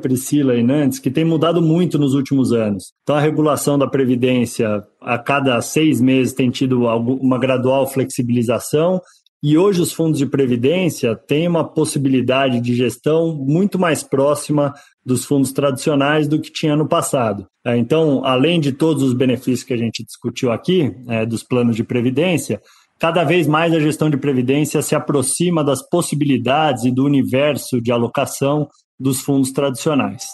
Priscila 0.00 0.54
e 0.54 0.62
Nantes, 0.62 1.00
que 1.00 1.10
tem 1.10 1.24
mudado 1.24 1.60
muito 1.60 1.98
nos 1.98 2.14
últimos 2.14 2.52
anos. 2.52 2.92
Então, 3.02 3.16
a 3.16 3.20
regulação 3.20 3.76
da 3.76 3.88
Previdência, 3.88 4.80
a 5.02 5.18
cada 5.18 5.60
seis 5.60 6.00
meses, 6.00 6.32
tem 6.32 6.50
tido 6.50 6.84
uma 6.84 7.36
gradual 7.36 7.86
flexibilização 7.88 9.00
e 9.42 9.56
hoje 9.56 9.80
os 9.80 9.92
fundos 9.92 10.18
de 10.18 10.26
previdência 10.26 11.14
têm 11.14 11.46
uma 11.46 11.64
possibilidade 11.64 12.60
de 12.60 12.74
gestão 12.74 13.34
muito 13.34 13.78
mais 13.78 14.02
próxima 14.02 14.72
dos 15.04 15.24
fundos 15.24 15.52
tradicionais 15.52 16.26
do 16.26 16.40
que 16.40 16.50
tinha 16.50 16.74
no 16.74 16.88
passado. 16.88 17.46
É, 17.64 17.76
então, 17.76 18.24
além 18.24 18.58
de 18.58 18.72
todos 18.72 19.02
os 19.02 19.12
benefícios 19.12 19.62
que 19.62 19.74
a 19.74 19.76
gente 19.76 20.04
discutiu 20.04 20.50
aqui, 20.50 20.94
é, 21.08 21.24
dos 21.26 21.42
planos 21.42 21.76
de 21.76 21.84
previdência, 21.84 22.60
cada 22.98 23.24
vez 23.24 23.46
mais 23.46 23.72
a 23.72 23.80
gestão 23.80 24.08
de 24.08 24.16
previdência 24.16 24.82
se 24.82 24.94
aproxima 24.94 25.62
das 25.62 25.86
possibilidades 25.86 26.84
e 26.84 26.90
do 26.90 27.04
universo 27.04 27.80
de 27.80 27.92
alocação 27.92 28.68
dos 28.98 29.20
fundos 29.20 29.52
tradicionais. 29.52 30.24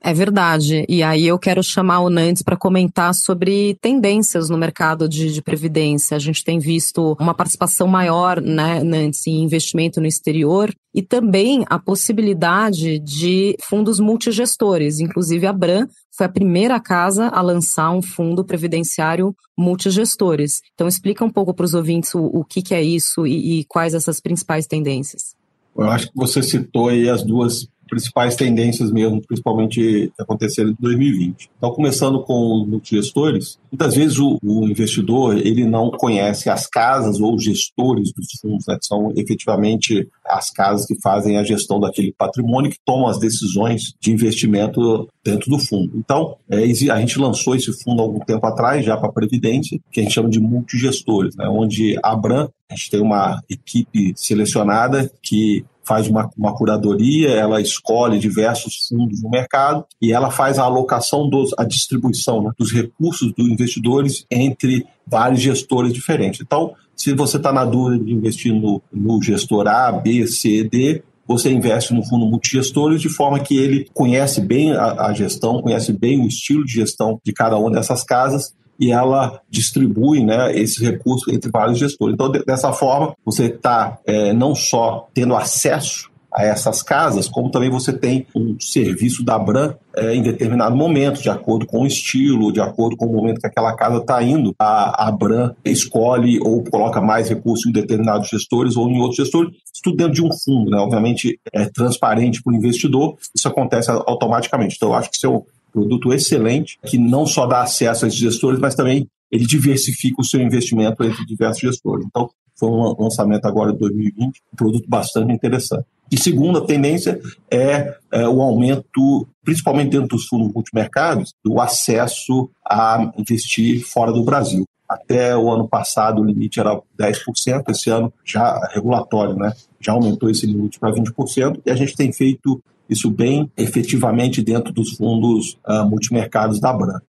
É 0.00 0.14
verdade. 0.14 0.86
E 0.88 1.02
aí 1.02 1.26
eu 1.26 1.38
quero 1.38 1.62
chamar 1.62 2.00
o 2.00 2.10
Nantes 2.10 2.42
para 2.42 2.56
comentar 2.56 3.12
sobre 3.14 3.76
tendências 3.80 4.48
no 4.48 4.56
mercado 4.56 5.08
de, 5.08 5.32
de, 5.32 5.42
previdência. 5.42 6.16
A 6.16 6.20
gente 6.20 6.44
tem 6.44 6.58
visto 6.58 7.16
uma 7.18 7.34
participação 7.34 7.88
maior, 7.88 8.40
né, 8.40 8.82
Nantes, 8.82 9.26
em 9.26 9.42
investimento 9.42 10.00
no 10.00 10.06
exterior 10.06 10.72
e 10.94 11.02
também 11.02 11.64
a 11.68 11.78
possibilidade 11.78 12.98
de 13.00 13.56
fundos 13.64 13.98
multigestores. 13.98 15.00
Inclusive 15.00 15.46
a 15.46 15.52
Bran 15.52 15.86
foi 16.16 16.26
a 16.26 16.30
primeira 16.30 16.78
casa 16.78 17.28
a 17.28 17.42
lançar 17.42 17.90
um 17.90 18.02
fundo 18.02 18.44
previdenciário 18.44 19.34
multigestores. 19.56 20.62
Então 20.74 20.86
explica 20.86 21.24
um 21.24 21.30
pouco 21.30 21.52
para 21.52 21.64
os 21.64 21.74
ouvintes 21.74 22.14
o, 22.14 22.24
o 22.24 22.44
que, 22.44 22.62
que, 22.62 22.74
é 22.74 22.82
isso 22.82 23.26
e, 23.26 23.60
e 23.60 23.64
quais 23.64 23.94
essas 23.94 24.20
principais 24.20 24.66
tendências. 24.66 25.36
Eu 25.76 25.90
acho 25.90 26.06
que 26.06 26.16
você 26.16 26.42
citou 26.42 26.88
aí 26.88 27.08
as 27.08 27.24
duas 27.24 27.68
principais 27.88 28.36
tendências 28.36 28.92
mesmo, 28.92 29.20
principalmente 29.26 29.80
que 30.16 30.22
aconteceram 30.22 30.70
em 30.70 30.76
2020. 30.78 31.50
Então, 31.56 31.70
começando 31.70 32.22
com 32.22 32.68
os 32.70 32.88
gestores, 32.88 33.58
muitas 33.70 33.94
vezes 33.94 34.18
o, 34.18 34.38
o, 34.42 34.68
investidor 34.68 35.36
ele 35.38 35.64
não 35.64 35.90
conhece 35.90 36.48
as 36.48 36.66
casas 36.66 37.20
ou 37.20 37.34
os 37.34 37.42
gestores 37.42 38.12
dos 38.12 38.26
fundos, 38.40 38.66
né, 38.66 38.76
que 38.78 38.86
são 38.86 39.12
efetivamente 39.16 40.08
as 40.24 40.50
casas 40.50 40.86
que 40.86 41.00
fazem 41.00 41.38
a 41.38 41.44
gestão 41.44 41.80
daquele 41.80 42.14
patrimônio, 42.16 42.70
que 42.70 42.78
tomam 42.84 43.08
as 43.08 43.18
decisões 43.18 43.94
de 44.00 44.12
investimento 44.12 45.08
dentro 45.24 45.50
do 45.50 45.58
fundo. 45.58 45.92
Então, 45.96 46.36
é, 46.50 46.62
a 46.62 47.00
gente 47.00 47.18
lançou 47.18 47.54
esse 47.56 47.72
fundo 47.82 48.00
há 48.00 48.04
algum 48.04 48.20
tempo 48.20 48.46
atrás, 48.46 48.84
já 48.84 48.96
para 48.96 49.08
a 49.08 49.12
Previdência, 49.12 49.78
que 49.90 50.00
a 50.00 50.02
gente 50.02 50.12
chama 50.12 50.28
de 50.28 50.40
multigestores, 50.40 51.34
né, 51.36 51.48
onde 51.48 51.98
a 52.02 52.12
Abram, 52.12 52.50
a 52.70 52.74
gente 52.74 52.90
tem 52.90 53.00
uma 53.00 53.42
equipe 53.48 54.12
selecionada 54.16 55.10
que 55.22 55.64
faz 55.88 56.06
uma, 56.06 56.28
uma 56.36 56.54
curadoria, 56.54 57.30
ela 57.30 57.62
escolhe 57.62 58.18
diversos 58.18 58.86
fundos 58.86 59.22
no 59.22 59.30
mercado 59.30 59.86
e 60.02 60.12
ela 60.12 60.30
faz 60.30 60.58
a 60.58 60.64
alocação, 60.64 61.30
dos, 61.30 61.54
a 61.56 61.64
distribuição 61.64 62.42
né, 62.42 62.50
dos 62.58 62.70
recursos 62.70 63.32
dos 63.32 63.48
investidores 63.48 64.26
entre 64.30 64.86
vários 65.06 65.40
gestores 65.40 65.94
diferentes. 65.94 66.42
Então, 66.42 66.74
se 66.94 67.14
você 67.14 67.38
está 67.38 67.50
na 67.50 67.64
dúvida 67.64 68.04
de 68.04 68.12
investir 68.12 68.52
no, 68.52 68.82
no 68.92 69.22
gestor 69.22 69.66
A, 69.66 69.90
B, 69.90 70.26
C, 70.26 70.62
D, 70.62 71.02
você 71.26 71.50
investe 71.50 71.94
no 71.94 72.04
fundo 72.04 72.26
multigestores 72.26 73.00
de 73.00 73.08
forma 73.08 73.40
que 73.40 73.56
ele 73.56 73.88
conhece 73.94 74.42
bem 74.42 74.72
a, 74.72 75.06
a, 75.06 75.14
gestão, 75.14 75.62
conhece 75.62 75.92
bem 75.92 76.20
o 76.20 76.28
estilo 76.28 76.64
de 76.64 76.72
gestão 76.72 77.18
de 77.24 77.32
cada 77.32 77.56
uma 77.56 77.70
dessas 77.70 78.04
casas 78.04 78.54
e 78.78 78.92
ela 78.92 79.40
distribui 79.50 80.24
né, 80.24 80.56
esses 80.56 80.78
recursos 80.78 81.32
entre 81.32 81.50
vários 81.50 81.78
gestores. 81.78 82.14
Então, 82.14 82.30
dessa 82.30 82.72
forma, 82.72 83.14
você 83.24 83.46
está 83.46 83.98
é, 84.06 84.32
não 84.32 84.54
só 84.54 85.08
tendo 85.12 85.34
acesso 85.34 86.08
a 86.32 86.44
essas 86.44 86.82
casas, 86.82 87.26
como 87.26 87.50
também 87.50 87.70
você 87.70 87.92
tem 87.92 88.26
um 88.36 88.56
serviço 88.60 89.24
da 89.24 89.38
Bran 89.38 89.74
é, 89.96 90.14
em 90.14 90.22
determinado 90.22 90.76
momento, 90.76 91.20
de 91.20 91.30
acordo 91.30 91.66
com 91.66 91.82
o 91.82 91.86
estilo, 91.86 92.52
de 92.52 92.60
acordo 92.60 92.96
com 92.96 93.06
o 93.06 93.12
momento 93.12 93.40
que 93.40 93.46
aquela 93.46 93.74
casa 93.74 93.98
está 93.98 94.22
indo, 94.22 94.54
a, 94.58 95.08
a 95.08 95.18
escolhe 95.64 96.38
ou 96.40 96.62
coloca 96.64 97.00
mais 97.00 97.28
recursos 97.28 97.66
em 97.66 97.72
determinados 97.72 98.28
gestores 98.28 98.76
ou 98.76 98.88
em 98.88 99.00
outros 99.00 99.16
gestores, 99.16 99.56
tudo 99.82 99.96
dentro 99.96 100.12
de 100.12 100.22
um 100.22 100.30
fundo, 100.32 100.70
né? 100.70 100.78
Obviamente 100.78 101.40
é 101.52 101.66
transparente 101.66 102.42
para 102.42 102.52
o 102.52 102.56
investidor, 102.56 103.16
isso 103.34 103.48
acontece 103.48 103.90
automaticamente. 103.90 104.76
Então, 104.76 104.90
eu 104.90 104.94
acho 104.94 105.10
que 105.10 105.16
isso 105.16 105.26
é 105.26 105.30
um 105.30 105.42
produto 105.72 106.12
excelente, 106.12 106.78
que 106.86 106.98
não 106.98 107.26
só 107.26 107.46
dá 107.46 107.62
acesso 107.62 108.04
a 108.04 108.08
esses 108.08 108.18
gestores, 108.18 108.58
mas 108.58 108.74
também 108.74 109.08
ele 109.30 109.46
diversifica 109.46 110.20
o 110.20 110.24
seu 110.24 110.40
investimento 110.40 111.04
entre 111.04 111.24
diversos 111.24 111.60
gestores. 111.60 112.06
Então, 112.06 112.30
foi 112.58 112.68
um 112.68 112.94
lançamento 112.98 113.44
agora 113.46 113.72
de 113.72 113.78
2020, 113.78 114.42
um 114.52 114.56
produto 114.56 114.88
bastante 114.88 115.32
interessante. 115.32 115.84
E 116.10 116.18
segunda 116.18 116.66
tendência 116.66 117.20
é, 117.50 117.94
é, 118.10 118.26
o 118.28 118.40
aumento, 118.40 119.28
principalmente 119.44 119.90
dentro 119.90 120.08
dos 120.08 120.26
fundos 120.26 120.52
multimercados, 120.52 121.32
do 121.44 121.60
acesso 121.60 122.50
a 122.64 123.12
investir 123.16 123.84
fora 123.84 124.12
do 124.12 124.24
Brasil. 124.24 124.64
Até 124.88 125.36
o 125.36 125.50
ano 125.50 125.68
passado 125.68 126.22
o 126.22 126.24
limite 126.24 126.58
era 126.58 126.80
10%, 126.98 127.68
esse 127.68 127.90
ano 127.90 128.12
já 128.24 128.58
regulatório, 128.72 129.36
né? 129.36 129.52
Já 129.78 129.92
aumentou 129.92 130.30
esse 130.30 130.46
limite 130.46 130.80
para 130.80 130.94
20%, 130.94 131.60
e 131.66 131.70
a 131.70 131.76
gente 131.76 131.94
tem 131.94 132.10
feito 132.10 132.60
isso 132.88 133.10
bem 133.10 133.50
efetivamente 133.56 134.42
dentro 134.42 134.72
dos 134.72 134.90
fundos 134.96 135.58
uh, 135.66 135.84
multimercados 135.88 136.60
da 136.60 136.72
Bran. 136.72 137.00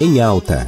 Em 0.00 0.20
alta. 0.20 0.66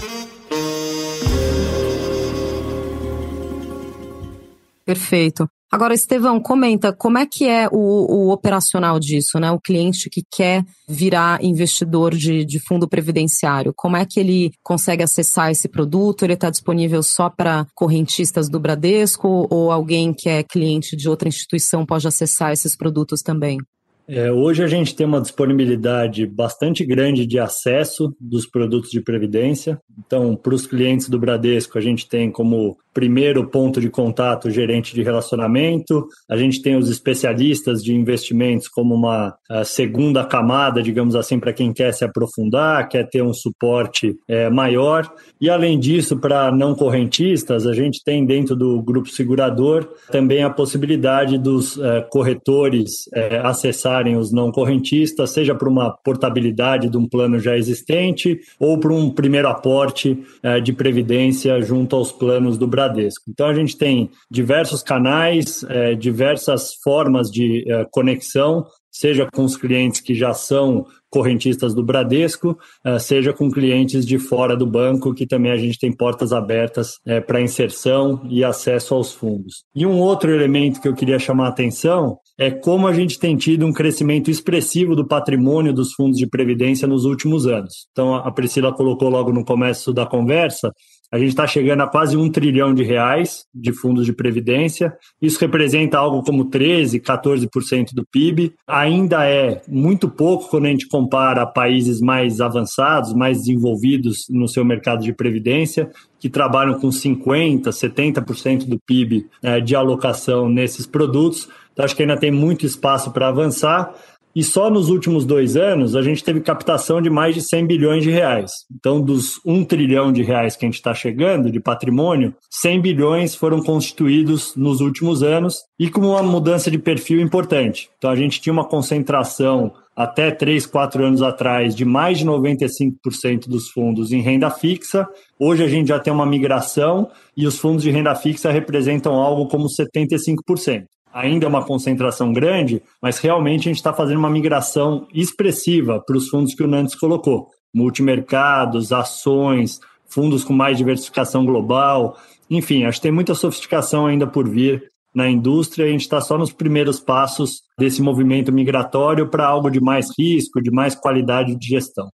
Perfeito. 4.85 5.49
Agora, 5.75 5.93
Estevão, 5.93 6.39
comenta 6.39 6.93
como 6.93 7.19
é 7.19 7.27
que 7.27 7.49
é 7.49 7.67
o, 7.67 7.73
o, 7.77 8.31
operacional 8.31 9.01
disso, 9.01 9.41
né? 9.41 9.51
O 9.51 9.59
cliente 9.59 10.09
que 10.09 10.23
quer 10.23 10.65
virar 10.89 11.43
investidor 11.43 12.15
de, 12.15 12.45
de 12.45 12.61
fundo 12.61 12.87
previdenciário, 12.87 13.73
como 13.75 13.97
é 13.97 14.07
que 14.07 14.21
ele 14.21 14.53
consegue 14.63 15.03
acessar 15.03 15.51
esse 15.51 15.67
produto? 15.69 16.23
Ele 16.23 16.35
está 16.35 16.49
disponível 16.49 17.03
só 17.03 17.29
para 17.29 17.67
correntistas 17.75 18.49
do 18.49 18.61
Bradesco 18.61 19.49
ou 19.51 19.73
alguém 19.73 20.15
que 20.15 20.29
é 20.29 20.45
cliente 20.45 20.95
de 20.95 21.09
outra 21.09 21.29
instituição 21.29 21.85
pode 21.85 22.07
acessar 22.07 22.53
esses 22.53 22.77
produtos 22.77 23.21
também? 23.21 23.59
É, 24.07 24.31
hoje 24.31 24.63
a 24.63 24.69
gente 24.69 24.95
tem 24.95 25.05
uma 25.05 25.21
disponibilidade 25.21 26.25
bastante 26.25 26.85
grande 26.85 27.27
de 27.27 27.41
acesso 27.41 28.15
dos 28.21 28.47
produtos 28.47 28.91
de 28.91 29.01
previdência. 29.01 29.81
Então, 29.99 30.37
para 30.37 30.55
os 30.55 30.69
clientes 30.69 31.09
do 31.09 31.19
Bradesco, 31.19 31.77
a 31.79 31.81
gente 31.81 32.07
tem 32.07 32.31
como 32.31 32.77
primeiro 32.95 33.49
ponto 33.49 33.81
de 33.81 33.91
contato 33.91 34.49
gerente 34.49 34.95
de 34.95 35.03
relacionamento, 35.03 36.07
a 36.31 36.37
gente 36.37 36.63
tem 36.63 36.77
os 36.77 36.89
especialistas 36.89 37.83
de 37.83 37.93
investimentos 37.93 38.69
como 38.69 38.95
uma 38.95 39.35
segunda 39.65 40.25
camada, 40.25 40.83
digamos 40.83 41.17
assim, 41.17 41.39
para 41.41 41.53
quem 41.53 41.73
quer 41.73 41.93
se 41.93 42.05
aprofundar, 42.05 42.89
quer 42.89 43.09
ter 43.09 43.23
um 43.23 43.35
suporte 43.35 44.17
é, 44.29 44.49
maior. 44.49 45.11
E 45.41 45.51
além 45.51 45.79
disso, 45.79 46.17
para 46.17 46.53
não 46.53 46.75
correntistas, 46.75 47.67
a 47.67 47.73
gente 47.73 48.03
tem 48.05 48.25
dentro 48.25 48.55
do 48.55 48.81
grupo 48.81 49.09
segurador 49.09 49.89
também 50.11 50.45
a 50.45 50.51
possibilidade 50.51 51.37
dos 51.39 51.79
é, 51.79 52.01
corretores 52.03 53.09
é, 53.13 53.39
acessarem 53.39 54.17
os 54.17 54.33
não 54.33 54.53
correntistas, 54.53 55.31
seja 55.31 55.55
por 55.55 55.69
uma 55.69 55.91
portabilidade 55.91 56.89
de 56.89 56.97
um 56.97 57.09
plano 57.09 57.39
já 57.39 57.57
existente 57.57 58.41
ou 58.59 58.79
por 58.79 58.93
um 58.93 59.11
primeiro 59.11 59.49
aporte 59.49 60.23
é, 60.43 60.61
de 60.61 60.73
previdência 60.73 61.61
junto 61.61 61.97
aos 61.97 62.13
planos 62.13 62.57
do 62.57 62.67
Brasil 62.67 62.84
Bradesco. 62.85 63.25
Então 63.29 63.47
a 63.47 63.55
gente 63.55 63.77
tem 63.77 64.11
diversos 64.31 64.83
canais, 64.83 65.65
é, 65.69 65.95
diversas 65.95 66.75
formas 66.83 67.31
de 67.31 67.65
é, 67.71 67.85
conexão, 67.91 68.67
seja 68.91 69.27
com 69.33 69.45
os 69.45 69.57
clientes 69.57 70.01
que 70.01 70.15
já 70.15 70.33
são 70.33 70.87
correntistas 71.11 71.75
do 71.75 71.85
Bradesco, 71.85 72.57
é, 72.85 72.99
seja 72.99 73.33
com 73.33 73.51
clientes 73.51 74.05
de 74.07 74.19
fora 74.19 74.57
do 74.57 74.67
banco, 74.67 75.15
que 75.15 75.27
também 75.27 75.53
a 75.53 75.57
gente 75.57 75.79
tem 75.79 75.93
portas 75.93 76.33
abertas 76.33 76.99
é, 77.07 77.21
para 77.21 77.41
inserção 77.41 78.23
e 78.29 78.45
acesso 78.45 78.95
aos 78.95 79.13
fundos. 79.13 79.65
E 79.75 79.87
um 79.87 79.99
outro 80.01 80.33
elemento 80.33 80.81
que 80.81 80.89
eu 80.89 80.95
queria 80.95 81.19
chamar 81.19 81.47
a 81.47 81.51
atenção 81.51 82.19
é 82.39 82.51
como 82.51 82.89
a 82.89 82.93
gente 82.93 83.19
tem 83.19 83.37
tido 83.37 83.65
um 83.65 83.73
crescimento 83.73 84.29
expressivo 84.29 84.97
do 84.97 85.07
patrimônio 85.07 85.73
dos 85.73 85.93
fundos 85.93 86.19
de 86.19 86.27
previdência 86.27 86.87
nos 86.87 87.05
últimos 87.05 87.47
anos. 87.47 87.87
Então, 87.93 88.17
a 88.17 88.31
Priscila 88.33 88.73
colocou 88.73 89.09
logo 89.09 89.33
no 89.33 89.45
começo 89.45 89.93
da 89.93 90.05
conversa 90.05 90.73
a 91.13 91.19
gente 91.19 91.29
está 91.29 91.47
chegando 91.47 91.83
a 91.83 91.87
quase 91.87 92.17
um 92.17 92.31
trilhão 92.31 92.75
de 92.75 92.83
reais 92.83 93.45
de 93.55 93.73
fundos 93.73 94.05
de 94.05 94.13
previdência. 94.13 94.93
Isso 95.23 95.39
representa 95.39 95.99
algo 95.99 96.23
como 96.25 96.51
13%, 96.51 97.01
14% 97.01 97.95
do 97.95 98.05
PIB. 98.05 98.55
Ainda 98.67 99.25
é 99.25 99.63
muito 99.69 100.09
pouco 100.09 100.49
quando 100.49 100.67
a 100.67 100.71
gente 100.71 100.89
compara 100.89 101.43
a 101.43 101.47
países 101.47 102.01
mais 102.01 102.41
avançados, 102.41 103.15
mais 103.15 103.39
desenvolvidos 103.39 104.27
no 104.29 104.49
seu 104.49 104.65
mercado 104.65 105.05
de 105.05 105.13
previdência, 105.13 105.89
que 106.19 106.29
trabalham 106.29 106.81
com 106.81 106.89
50%, 106.89 107.65
70% 107.65 108.67
do 108.67 108.79
PIB 108.85 109.27
é, 109.43 109.61
de 109.61 109.77
alocação 109.77 110.49
nesses 110.49 110.87
produtos. 110.87 111.49
Então, 111.73 111.85
acho 111.85 111.95
que 111.95 112.03
ainda 112.03 112.17
tem 112.17 112.31
muito 112.31 112.65
espaço 112.65 113.11
para 113.11 113.29
avançar. 113.29 113.95
E 114.35 114.43
só 114.43 114.69
nos 114.69 114.89
últimos 114.89 115.25
dois 115.25 115.57
anos 115.57 115.95
a 115.95 116.03
gente 116.03 116.25
teve 116.25 116.41
captação 116.41 117.01
de 117.01 117.09
mais 117.09 117.35
de 117.35 117.41
100 117.41 117.67
bilhões 117.67 118.03
de 118.03 118.11
reais. 118.11 118.51
Então, 118.75 119.01
dos 119.01 119.41
1 119.47 119.65
trilhão 119.65 120.13
de 120.13 120.23
reais 120.23 120.57
que 120.57 120.65
a 120.65 120.69
gente 120.69 120.75
está 120.75 120.93
chegando 120.93 121.51
de 121.51 121.61
patrimônio, 121.61 122.35
100 122.51 122.81
bilhões 122.81 123.35
foram 123.35 123.63
constituídos 123.63 124.57
nos 124.57 124.81
últimos 124.81 125.23
anos 125.23 125.59
e 125.79 125.89
com 125.89 126.01
uma 126.01 126.23
mudança 126.23 126.71
de 126.71 126.79
perfil 126.79 127.21
importante. 127.21 127.89
Então, 127.97 128.11
a 128.11 128.17
gente 128.17 128.41
tinha 128.41 128.53
uma 128.53 128.65
concentração 128.65 129.73
até 129.97 130.31
3, 130.31 130.67
4 130.67 131.05
anos 131.05 131.23
atrás 131.23 131.75
de 131.75 131.85
mais 131.85 132.19
de 132.19 132.27
95% 132.27 133.49
dos 133.49 133.69
fundos 133.69 134.11
em 134.11 134.21
renda 134.21 134.51
fixa. 134.51 135.07
Hoje 135.39 135.63
a 135.63 135.69
gente 135.69 135.89
já 135.89 136.01
tem 136.01 136.13
uma 136.13 136.27
migração 136.27 137.09
e 137.37 137.47
os 137.47 137.59
fundos 137.59 137.83
de 137.83 137.91
renda 137.91 138.15
fixa 138.15 138.51
representam 138.51 139.15
algo 139.15 139.47
como 139.47 139.67
75%. 139.69 140.87
Ainda 141.15 141.47
é 141.47 141.49
uma 141.49 141.65
concentração 141.65 142.33
grande, 142.33 142.83
mas 143.01 143.19
realmente 143.19 143.61
a 143.61 143.71
gente 143.71 143.77
está 143.77 143.93
fazendo 143.93 144.19
uma 144.19 144.29
migração 144.29 145.07
expressiva 145.15 146.03
para 146.05 146.17
os 146.17 146.29
fundos 146.29 146.55
que 146.55 146.63
o 146.65 146.67
Nantes 146.67 146.97
colocou. 146.97 147.49
Multimercados, 147.73 148.93
ações, 148.93 149.79
fundos 150.09 150.43
com 150.43 150.53
mais 150.53 150.77
diversificação 150.77 151.47
global. 151.47 152.19
Enfim, 152.51 152.85
acho 152.85 152.99
que 152.99 153.05
tem 153.05 153.13
muita 153.13 153.35
sofisticação 153.35 154.07
ainda 154.07 154.27
por 154.27 154.49
vir 154.49 154.91
na 155.15 155.31
indústria. 155.31 155.87
A 155.87 155.89
gente 155.89 156.01
está 156.01 156.21
só 156.21 156.37
nos 156.37 156.53
primeiros 156.53 156.99
passos 156.99 157.63
desse 157.79 158.03
movimento 158.03 158.53
migratório 158.53 159.29
para 159.29 159.47
algo 159.47 159.71
de 159.71 159.81
mais 159.81 160.09
risco, 160.19 160.61
de 160.61 160.71
mais 160.71 160.97
qualidade 160.97 161.55
de 161.55 161.69
gestão. 161.69 162.09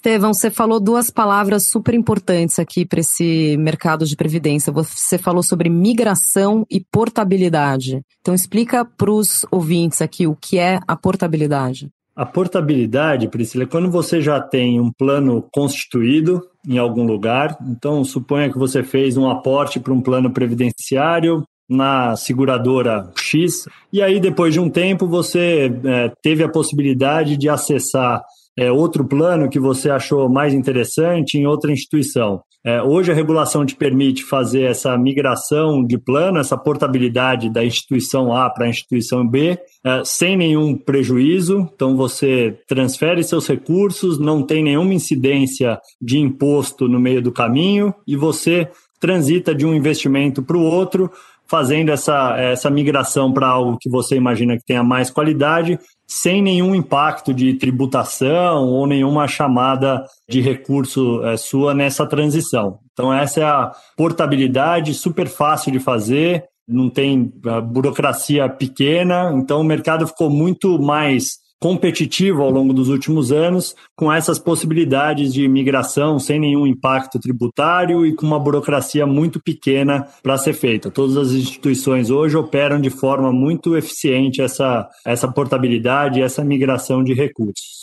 Estevão, 0.00 0.32
você 0.32 0.50
falou 0.50 0.80
duas 0.80 1.10
palavras 1.10 1.68
super 1.68 1.92
importantes 1.92 2.58
aqui 2.58 2.86
para 2.86 3.00
esse 3.00 3.54
mercado 3.58 4.06
de 4.06 4.16
previdência. 4.16 4.72
Você 4.72 5.18
falou 5.18 5.42
sobre 5.42 5.68
migração 5.68 6.64
e 6.70 6.80
portabilidade. 6.80 8.00
Então, 8.22 8.32
explica 8.32 8.82
para 8.82 9.10
os 9.10 9.44
ouvintes 9.50 10.00
aqui 10.00 10.26
o 10.26 10.34
que 10.34 10.58
é 10.58 10.80
a 10.88 10.96
portabilidade. 10.96 11.90
A 12.16 12.24
portabilidade, 12.24 13.28
Priscila, 13.28 13.64
é 13.64 13.66
quando 13.66 13.90
você 13.90 14.22
já 14.22 14.40
tem 14.40 14.80
um 14.80 14.90
plano 14.90 15.46
constituído 15.52 16.40
em 16.66 16.78
algum 16.78 17.04
lugar. 17.04 17.58
Então, 17.68 18.02
suponha 18.02 18.50
que 18.50 18.58
você 18.58 18.82
fez 18.82 19.18
um 19.18 19.28
aporte 19.28 19.78
para 19.78 19.92
um 19.92 20.00
plano 20.00 20.30
previdenciário 20.30 21.44
na 21.68 22.16
seguradora 22.16 23.12
X, 23.16 23.68
e 23.92 24.02
aí, 24.02 24.18
depois 24.18 24.52
de 24.52 24.58
um 24.58 24.68
tempo, 24.68 25.06
você 25.06 25.70
é, 25.84 26.10
teve 26.20 26.42
a 26.42 26.48
possibilidade 26.48 27.36
de 27.36 27.48
acessar 27.48 28.22
é, 28.58 28.70
outro 28.70 29.04
plano 29.04 29.48
que 29.48 29.58
você 29.58 29.90
achou 29.90 30.28
mais 30.28 30.52
interessante 30.54 31.38
em 31.38 31.46
outra 31.46 31.72
instituição. 31.72 32.42
É, 32.62 32.82
hoje 32.82 33.10
a 33.10 33.14
regulação 33.14 33.64
te 33.64 33.74
permite 33.74 34.22
fazer 34.22 34.64
essa 34.64 34.96
migração 34.98 35.82
de 35.82 35.96
plano, 35.96 36.38
essa 36.38 36.58
portabilidade 36.58 37.48
da 37.48 37.64
instituição 37.64 38.34
A 38.34 38.50
para 38.50 38.66
a 38.66 38.68
instituição 38.68 39.26
B, 39.26 39.58
é, 39.84 40.02
sem 40.04 40.36
nenhum 40.36 40.76
prejuízo. 40.76 41.70
Então 41.74 41.96
você 41.96 42.58
transfere 42.68 43.24
seus 43.24 43.48
recursos, 43.48 44.18
não 44.18 44.42
tem 44.42 44.62
nenhuma 44.62 44.92
incidência 44.92 45.80
de 46.00 46.18
imposto 46.18 46.86
no 46.86 47.00
meio 47.00 47.22
do 47.22 47.32
caminho 47.32 47.94
e 48.06 48.14
você 48.14 48.68
transita 49.00 49.54
de 49.54 49.64
um 49.64 49.74
investimento 49.74 50.42
para 50.42 50.58
o 50.58 50.62
outro, 50.62 51.10
fazendo 51.50 51.90
essa, 51.90 52.38
essa 52.38 52.70
migração 52.70 53.32
para 53.32 53.48
algo 53.48 53.76
que 53.80 53.90
você 53.90 54.14
imagina 54.14 54.56
que 54.56 54.64
tenha 54.64 54.84
mais 54.84 55.10
qualidade, 55.10 55.80
sem 56.06 56.40
nenhum 56.40 56.76
impacto 56.76 57.34
de 57.34 57.54
tributação 57.54 58.68
ou 58.68 58.86
nenhuma 58.86 59.26
chamada 59.26 60.04
de 60.28 60.40
recurso 60.40 61.24
é, 61.24 61.36
sua 61.36 61.74
nessa 61.74 62.06
transição. 62.06 62.78
Então, 62.92 63.12
essa 63.12 63.40
é 63.40 63.44
a 63.44 63.72
portabilidade, 63.96 64.94
super 64.94 65.26
fácil 65.26 65.72
de 65.72 65.80
fazer, 65.80 66.44
não 66.68 66.88
tem 66.88 67.32
eh, 67.44 67.60
burocracia 67.60 68.48
pequena, 68.48 69.32
então 69.34 69.60
o 69.60 69.64
mercado 69.64 70.06
ficou 70.06 70.30
muito 70.30 70.80
mais 70.80 71.38
competitivo 71.60 72.42
ao 72.42 72.50
longo 72.50 72.72
dos 72.72 72.88
últimos 72.88 73.30
anos, 73.30 73.76
com 73.94 74.10
essas 74.10 74.38
possibilidades 74.38 75.32
de 75.32 75.46
migração 75.46 76.18
sem 76.18 76.40
nenhum 76.40 76.66
impacto 76.66 77.20
tributário 77.20 78.06
e 78.06 78.14
com 78.14 78.26
uma 78.26 78.40
burocracia 78.40 79.06
muito 79.06 79.38
pequena 79.40 80.08
para 80.22 80.38
ser 80.38 80.54
feita. 80.54 80.90
Todas 80.90 81.16
as 81.18 81.32
instituições 81.32 82.08
hoje 82.08 82.36
operam 82.36 82.80
de 82.80 82.88
forma 82.88 83.30
muito 83.30 83.76
eficiente 83.76 84.40
essa, 84.40 84.88
essa 85.04 85.30
portabilidade, 85.30 86.22
essa 86.22 86.42
migração 86.42 87.04
de 87.04 87.12
recursos. 87.12 87.79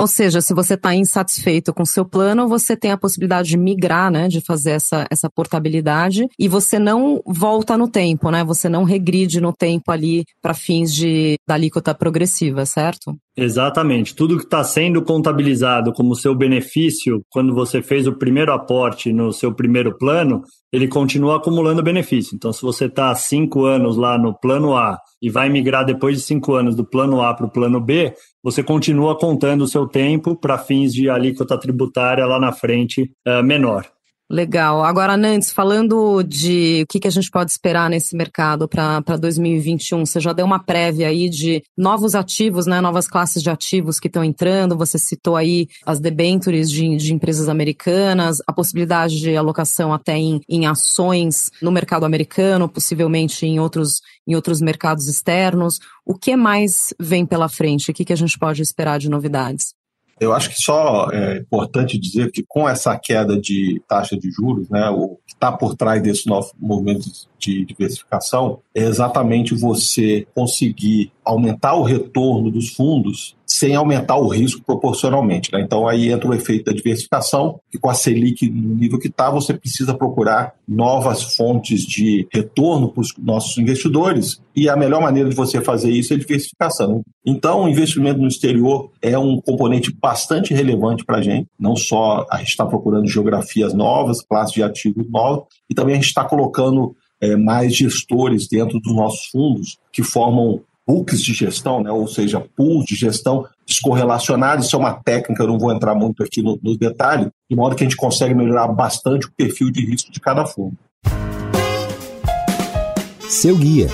Ou 0.00 0.06
seja, 0.06 0.40
se 0.40 0.54
você 0.54 0.74
está 0.74 0.94
insatisfeito 0.94 1.74
com 1.74 1.82
o 1.82 1.86
seu 1.86 2.06
plano, 2.06 2.48
você 2.48 2.74
tem 2.74 2.90
a 2.90 2.96
possibilidade 2.96 3.50
de 3.50 3.58
migrar, 3.58 4.10
né, 4.10 4.28
de 4.28 4.40
fazer 4.40 4.70
essa, 4.70 5.06
essa 5.10 5.28
portabilidade 5.28 6.26
e 6.38 6.48
você 6.48 6.78
não 6.78 7.20
volta 7.26 7.76
no 7.76 7.86
tempo, 7.86 8.30
né? 8.30 8.42
Você 8.44 8.66
não 8.66 8.84
regride 8.84 9.40
no 9.40 9.52
tempo 9.52 9.92
ali 9.92 10.24
para 10.40 10.54
fins 10.54 10.94
de 10.94 11.36
da 11.46 11.54
alíquota 11.54 11.94
progressiva, 11.94 12.64
certo? 12.64 13.14
Exatamente. 13.36 14.14
Tudo 14.14 14.36
que 14.36 14.44
está 14.44 14.62
sendo 14.64 15.02
contabilizado 15.02 15.92
como 15.92 16.16
seu 16.16 16.34
benefício 16.34 17.22
quando 17.30 17.54
você 17.54 17.80
fez 17.80 18.06
o 18.06 18.18
primeiro 18.18 18.52
aporte 18.52 19.12
no 19.12 19.32
seu 19.32 19.54
primeiro 19.54 19.96
plano, 19.96 20.42
ele 20.72 20.88
continua 20.88 21.36
acumulando 21.36 21.82
benefício. 21.82 22.34
Então, 22.34 22.52
se 22.52 22.60
você 22.60 22.86
está 22.86 23.14
cinco 23.14 23.64
anos 23.64 23.96
lá 23.96 24.18
no 24.18 24.38
plano 24.38 24.76
A 24.76 24.98
e 25.22 25.30
vai 25.30 25.48
migrar 25.48 25.84
depois 25.84 26.16
de 26.16 26.22
cinco 26.22 26.54
anos 26.54 26.74
do 26.74 26.84
plano 26.84 27.22
A 27.22 27.32
para 27.32 27.46
o 27.46 27.50
plano 27.50 27.80
B, 27.80 28.12
você 28.42 28.62
continua 28.62 29.16
contando 29.16 29.62
o 29.62 29.68
seu 29.68 29.86
tempo 29.86 30.38
para 30.38 30.58
fins 30.58 30.92
de 30.92 31.08
alíquota 31.08 31.58
tributária 31.58 32.26
lá 32.26 32.38
na 32.38 32.52
frente 32.52 33.10
uh, 33.26 33.42
menor. 33.44 33.86
Legal. 34.30 34.84
Agora, 34.84 35.16
Nantes, 35.16 35.50
falando 35.50 36.22
de 36.22 36.82
o 36.84 36.86
que, 36.86 37.00
que 37.00 37.08
a 37.08 37.10
gente 37.10 37.28
pode 37.28 37.50
esperar 37.50 37.90
nesse 37.90 38.14
mercado 38.14 38.68
para 38.68 39.16
2021, 39.16 40.06
você 40.06 40.20
já 40.20 40.32
deu 40.32 40.46
uma 40.46 40.62
prévia 40.62 41.08
aí 41.08 41.28
de 41.28 41.64
novos 41.76 42.14
ativos, 42.14 42.64
né, 42.64 42.80
novas 42.80 43.08
classes 43.08 43.42
de 43.42 43.50
ativos 43.50 43.98
que 43.98 44.06
estão 44.06 44.22
entrando. 44.22 44.78
Você 44.78 44.98
citou 44.98 45.34
aí 45.34 45.66
as 45.84 45.98
debentures 45.98 46.70
de, 46.70 46.96
de 46.96 47.12
empresas 47.12 47.48
americanas, 47.48 48.36
a 48.46 48.52
possibilidade 48.52 49.18
de 49.18 49.36
alocação 49.36 49.92
até 49.92 50.16
em, 50.16 50.40
em 50.48 50.64
ações 50.64 51.50
no 51.60 51.72
mercado 51.72 52.06
americano, 52.06 52.68
possivelmente 52.68 53.44
em 53.44 53.58
outros, 53.58 54.00
em 54.28 54.36
outros 54.36 54.60
mercados 54.60 55.08
externos. 55.08 55.80
O 56.06 56.14
que 56.14 56.36
mais 56.36 56.94
vem 57.00 57.26
pela 57.26 57.48
frente? 57.48 57.90
O 57.90 57.94
que, 57.94 58.04
que 58.04 58.12
a 58.12 58.16
gente 58.16 58.38
pode 58.38 58.62
esperar 58.62 59.00
de 59.00 59.10
novidades? 59.10 59.74
Eu 60.20 60.34
acho 60.34 60.50
que 60.50 60.60
só 60.60 61.08
é 61.10 61.38
importante 61.38 61.98
dizer 61.98 62.30
que 62.30 62.44
com 62.46 62.68
essa 62.68 62.96
queda 62.98 63.40
de 63.40 63.82
taxa 63.88 64.18
de 64.18 64.30
juros, 64.30 64.68
né, 64.68 64.90
o 64.90 65.16
que 65.26 65.32
está 65.32 65.50
por 65.50 65.74
trás 65.74 66.02
desse 66.02 66.26
novo 66.28 66.52
movimento 66.58 67.08
de 67.38 67.64
diversificação 67.64 68.60
é 68.74 68.82
exatamente 68.82 69.54
você 69.54 70.26
conseguir 70.34 71.10
aumentar 71.24 71.74
o 71.74 71.82
retorno 71.82 72.50
dos 72.50 72.68
fundos 72.68 73.34
sem 73.60 73.74
aumentar 73.74 74.16
o 74.16 74.28
risco 74.28 74.62
proporcionalmente. 74.64 75.52
Né? 75.52 75.60
Então 75.60 75.86
aí 75.86 76.10
entra 76.10 76.26
o 76.26 76.34
efeito 76.34 76.64
da 76.64 76.72
diversificação, 76.72 77.60
e 77.72 77.76
com 77.76 77.90
a 77.90 77.94
Selic 77.94 78.48
no 78.48 78.74
nível 78.74 78.98
que 78.98 79.08
está, 79.08 79.28
você 79.30 79.52
precisa 79.52 79.92
procurar 79.92 80.54
novas 80.66 81.34
fontes 81.36 81.82
de 81.82 82.26
retorno 82.32 82.90
para 82.90 83.02
os 83.02 83.12
nossos 83.18 83.58
investidores, 83.58 84.40
e 84.56 84.66
a 84.66 84.76
melhor 84.76 85.02
maneira 85.02 85.28
de 85.28 85.36
você 85.36 85.60
fazer 85.60 85.90
isso 85.90 86.14
é 86.14 86.16
diversificação. 86.16 87.02
Então, 87.24 87.64
o 87.64 87.68
investimento 87.68 88.18
no 88.18 88.28
exterior 88.28 88.90
é 89.02 89.18
um 89.18 89.38
componente 89.38 89.92
bastante 89.92 90.54
relevante 90.54 91.04
para 91.04 91.18
a 91.18 91.22
gente, 91.22 91.46
não 91.58 91.76
só 91.76 92.26
a 92.30 92.38
gente 92.38 92.48
está 92.48 92.64
procurando 92.64 93.06
geografias 93.08 93.74
novas, 93.74 94.22
classes 94.22 94.54
de 94.54 94.62
ativos 94.62 95.06
novas, 95.10 95.44
e 95.68 95.74
também 95.74 95.94
a 95.94 95.96
gente 95.96 96.08
está 96.08 96.24
colocando 96.24 96.96
é, 97.20 97.36
mais 97.36 97.76
gestores 97.76 98.48
dentro 98.48 98.80
dos 98.80 98.94
nossos 98.94 99.26
fundos 99.26 99.78
que 99.92 100.02
formam 100.02 100.60
books 100.90 101.22
de 101.22 101.32
gestão, 101.32 101.80
né? 101.80 101.92
ou 101.92 102.08
seja, 102.08 102.44
pools 102.56 102.84
de 102.84 102.96
gestão 102.96 103.46
descorrelacionados. 103.64 104.66
Isso 104.66 104.74
é 104.74 104.78
uma 104.80 104.94
técnica, 104.94 105.44
eu 105.44 105.46
não 105.46 105.58
vou 105.58 105.72
entrar 105.72 105.94
muito 105.94 106.24
aqui 106.24 106.42
no, 106.42 106.58
no 106.60 106.76
detalhe, 106.76 107.28
de 107.48 107.56
modo 107.56 107.76
que 107.76 107.84
a 107.84 107.86
gente 107.86 107.96
consegue 107.96 108.34
melhorar 108.34 108.66
bastante 108.66 109.26
o 109.26 109.32
perfil 109.36 109.70
de 109.70 109.86
risco 109.86 110.10
de 110.10 110.18
cada 110.18 110.44
fundo. 110.44 110.76
Seu 113.28 113.56
guia 113.56 113.88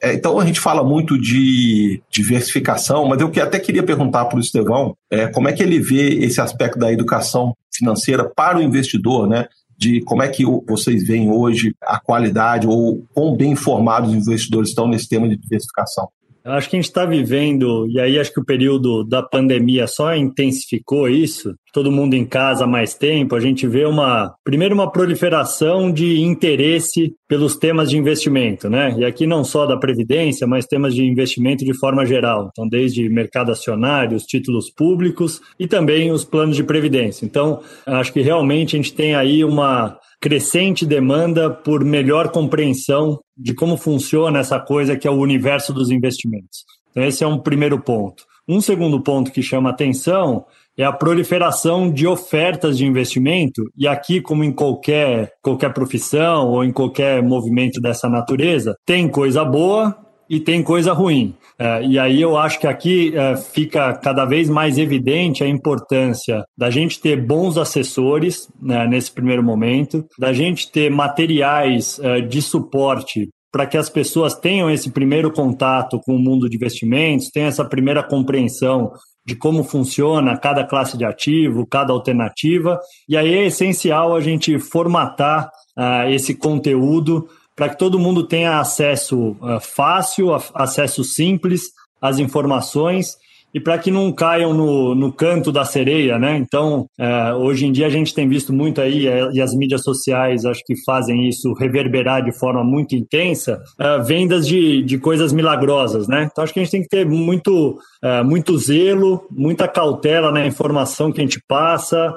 É, 0.00 0.14
então 0.14 0.38
a 0.38 0.46
gente 0.46 0.60
fala 0.60 0.82
muito 0.84 1.20
de 1.20 2.00
diversificação, 2.10 3.06
mas 3.06 3.20
eu 3.20 3.30
até 3.42 3.58
queria 3.58 3.82
perguntar 3.82 4.26
para 4.26 4.36
o 4.36 4.40
Estevão 4.40 4.96
é, 5.10 5.26
como 5.26 5.48
é 5.48 5.52
que 5.52 5.62
ele 5.62 5.80
vê 5.80 6.24
esse 6.24 6.40
aspecto 6.40 6.78
da 6.78 6.92
educação 6.92 7.54
financeira 7.72 8.24
para 8.24 8.58
o 8.58 8.62
investidor, 8.62 9.28
né? 9.28 9.46
De 9.78 10.00
como 10.02 10.22
é 10.22 10.28
que 10.28 10.44
vocês 10.66 11.06
veem 11.06 11.30
hoje 11.30 11.74
a 11.82 12.00
qualidade 12.00 12.66
ou 12.66 13.06
quão 13.14 13.36
bem 13.36 13.52
informados 13.52 14.10
os 14.10 14.16
investidores 14.16 14.70
estão 14.70 14.88
nesse 14.88 15.08
tema 15.08 15.28
de 15.28 15.36
diversificação. 15.36 16.08
Acho 16.48 16.70
que 16.70 16.76
a 16.76 16.78
gente 16.78 16.88
está 16.88 17.04
vivendo, 17.04 17.86
e 17.90 18.00
aí 18.00 18.18
acho 18.18 18.32
que 18.32 18.40
o 18.40 18.44
período 18.44 19.04
da 19.04 19.22
pandemia 19.22 19.86
só 19.86 20.14
intensificou 20.14 21.08
isso, 21.08 21.54
todo 21.72 21.92
mundo 21.92 22.14
em 22.14 22.24
casa 22.24 22.64
há 22.64 22.66
mais 22.66 22.94
tempo, 22.94 23.34
a 23.34 23.40
gente 23.40 23.66
vê 23.66 23.84
uma, 23.84 24.34
primeiro 24.42 24.74
uma 24.74 24.90
proliferação 24.90 25.92
de 25.92 26.20
interesse 26.20 27.14
pelos 27.28 27.56
temas 27.56 27.90
de 27.90 27.98
investimento, 27.98 28.70
né? 28.70 28.94
E 28.98 29.04
aqui 29.04 29.26
não 29.26 29.44
só 29.44 29.66
da 29.66 29.76
previdência, 29.76 30.46
mas 30.46 30.64
temas 30.64 30.94
de 30.94 31.04
investimento 31.04 31.64
de 31.64 31.78
forma 31.78 32.06
geral. 32.06 32.48
Então, 32.50 32.66
desde 32.66 33.08
mercado 33.08 33.52
acionário, 33.52 34.16
os 34.16 34.24
títulos 34.24 34.70
públicos 34.70 35.40
e 35.58 35.66
também 35.66 36.10
os 36.10 36.24
planos 36.24 36.56
de 36.56 36.64
previdência. 36.64 37.26
Então, 37.26 37.60
acho 37.86 38.12
que 38.12 38.22
realmente 38.22 38.74
a 38.74 38.78
gente 38.78 38.94
tem 38.94 39.14
aí 39.14 39.44
uma 39.44 39.98
crescente 40.20 40.84
demanda 40.84 41.50
por 41.50 41.84
melhor 41.84 42.30
compreensão 42.30 43.20
de 43.36 43.54
como 43.54 43.76
funciona 43.76 44.40
essa 44.40 44.58
coisa 44.58 44.96
que 44.96 45.06
é 45.06 45.10
o 45.10 45.20
universo 45.20 45.72
dos 45.72 45.90
investimentos. 45.90 46.64
Então, 46.90 47.04
esse 47.04 47.22
é 47.22 47.26
um 47.26 47.38
primeiro 47.38 47.80
ponto. 47.80 48.24
Um 48.48 48.60
segundo 48.60 49.00
ponto 49.02 49.30
que 49.30 49.42
chama 49.42 49.70
atenção 49.70 50.44
é 50.76 50.84
a 50.84 50.92
proliferação 50.92 51.90
de 51.90 52.06
ofertas 52.06 52.78
de 52.78 52.86
investimento, 52.86 53.62
e 53.76 53.86
aqui, 53.86 54.20
como 54.20 54.44
em 54.44 54.52
qualquer, 54.52 55.32
qualquer 55.42 55.74
profissão 55.74 56.48
ou 56.48 56.64
em 56.64 56.72
qualquer 56.72 57.20
movimento 57.22 57.80
dessa 57.80 58.08
natureza, 58.08 58.76
tem 58.86 59.08
coisa 59.08 59.44
boa 59.44 60.07
e 60.28 60.40
tem 60.40 60.62
coisa 60.62 60.92
ruim. 60.92 61.34
É, 61.58 61.82
e 61.84 61.98
aí 61.98 62.20
eu 62.20 62.36
acho 62.36 62.60
que 62.60 62.66
aqui 62.66 63.16
é, 63.16 63.36
fica 63.36 63.94
cada 63.94 64.24
vez 64.24 64.48
mais 64.48 64.78
evidente 64.78 65.42
a 65.42 65.48
importância 65.48 66.44
da 66.56 66.70
gente 66.70 67.00
ter 67.00 67.20
bons 67.20 67.56
assessores 67.56 68.48
né, 68.60 68.86
nesse 68.86 69.10
primeiro 69.10 69.42
momento, 69.42 70.04
da 70.18 70.32
gente 70.32 70.70
ter 70.70 70.90
materiais 70.90 71.98
é, 72.00 72.20
de 72.20 72.40
suporte 72.40 73.28
para 73.50 73.66
que 73.66 73.76
as 73.76 73.88
pessoas 73.88 74.34
tenham 74.34 74.70
esse 74.70 74.90
primeiro 74.90 75.32
contato 75.32 75.98
com 76.04 76.14
o 76.14 76.18
mundo 76.18 76.48
de 76.48 76.56
investimentos, 76.56 77.30
tenham 77.30 77.48
essa 77.48 77.64
primeira 77.64 78.02
compreensão 78.02 78.92
de 79.26 79.34
como 79.34 79.62
funciona 79.62 80.38
cada 80.38 80.64
classe 80.64 80.96
de 80.96 81.04
ativo, 81.04 81.66
cada 81.66 81.92
alternativa. 81.92 82.80
E 83.08 83.16
aí 83.16 83.34
é 83.34 83.46
essencial 83.46 84.14
a 84.14 84.20
gente 84.20 84.58
formatar 84.58 85.50
uh, 85.78 86.08
esse 86.08 86.34
conteúdo 86.34 87.28
para 87.58 87.70
que 87.70 87.76
todo 87.76 87.98
mundo 87.98 88.22
tenha 88.22 88.60
acesso 88.60 89.30
uh, 89.40 89.60
fácil, 89.60 90.28
acesso 90.54 91.02
simples 91.02 91.72
às 92.00 92.20
informações 92.20 93.16
e 93.52 93.58
para 93.58 93.78
que 93.78 93.90
não 93.90 94.12
caiam 94.12 94.54
no, 94.54 94.94
no 94.94 95.12
canto 95.12 95.50
da 95.50 95.64
sereia, 95.64 96.18
né? 96.18 96.36
Então, 96.36 96.86
é, 96.98 97.32
hoje 97.34 97.66
em 97.66 97.72
dia 97.72 97.86
a 97.86 97.90
gente 97.90 98.14
tem 98.14 98.28
visto 98.28 98.52
muito 98.52 98.80
aí, 98.80 99.08
é, 99.08 99.30
e 99.32 99.40
as 99.40 99.54
mídias 99.54 99.82
sociais 99.82 100.44
acho 100.44 100.62
que 100.64 100.74
fazem 100.84 101.28
isso 101.28 101.52
reverberar 101.54 102.22
de 102.22 102.30
forma 102.30 102.62
muito 102.62 102.94
intensa, 102.94 103.60
é, 103.78 103.98
vendas 104.00 104.46
de, 104.46 104.82
de 104.82 104.98
coisas 104.98 105.32
milagrosas, 105.32 106.06
né? 106.06 106.28
Então, 106.30 106.44
acho 106.44 106.52
que 106.52 106.60
a 106.60 106.62
gente 106.62 106.72
tem 106.72 106.82
que 106.82 106.88
ter 106.88 107.06
muito, 107.06 107.78
é, 108.04 108.22
muito 108.22 108.56
zelo, 108.58 109.26
muita 109.30 109.66
cautela 109.66 110.30
na 110.30 110.46
informação 110.46 111.10
que 111.10 111.20
a 111.20 111.24
gente 111.24 111.42
passa, 111.48 112.14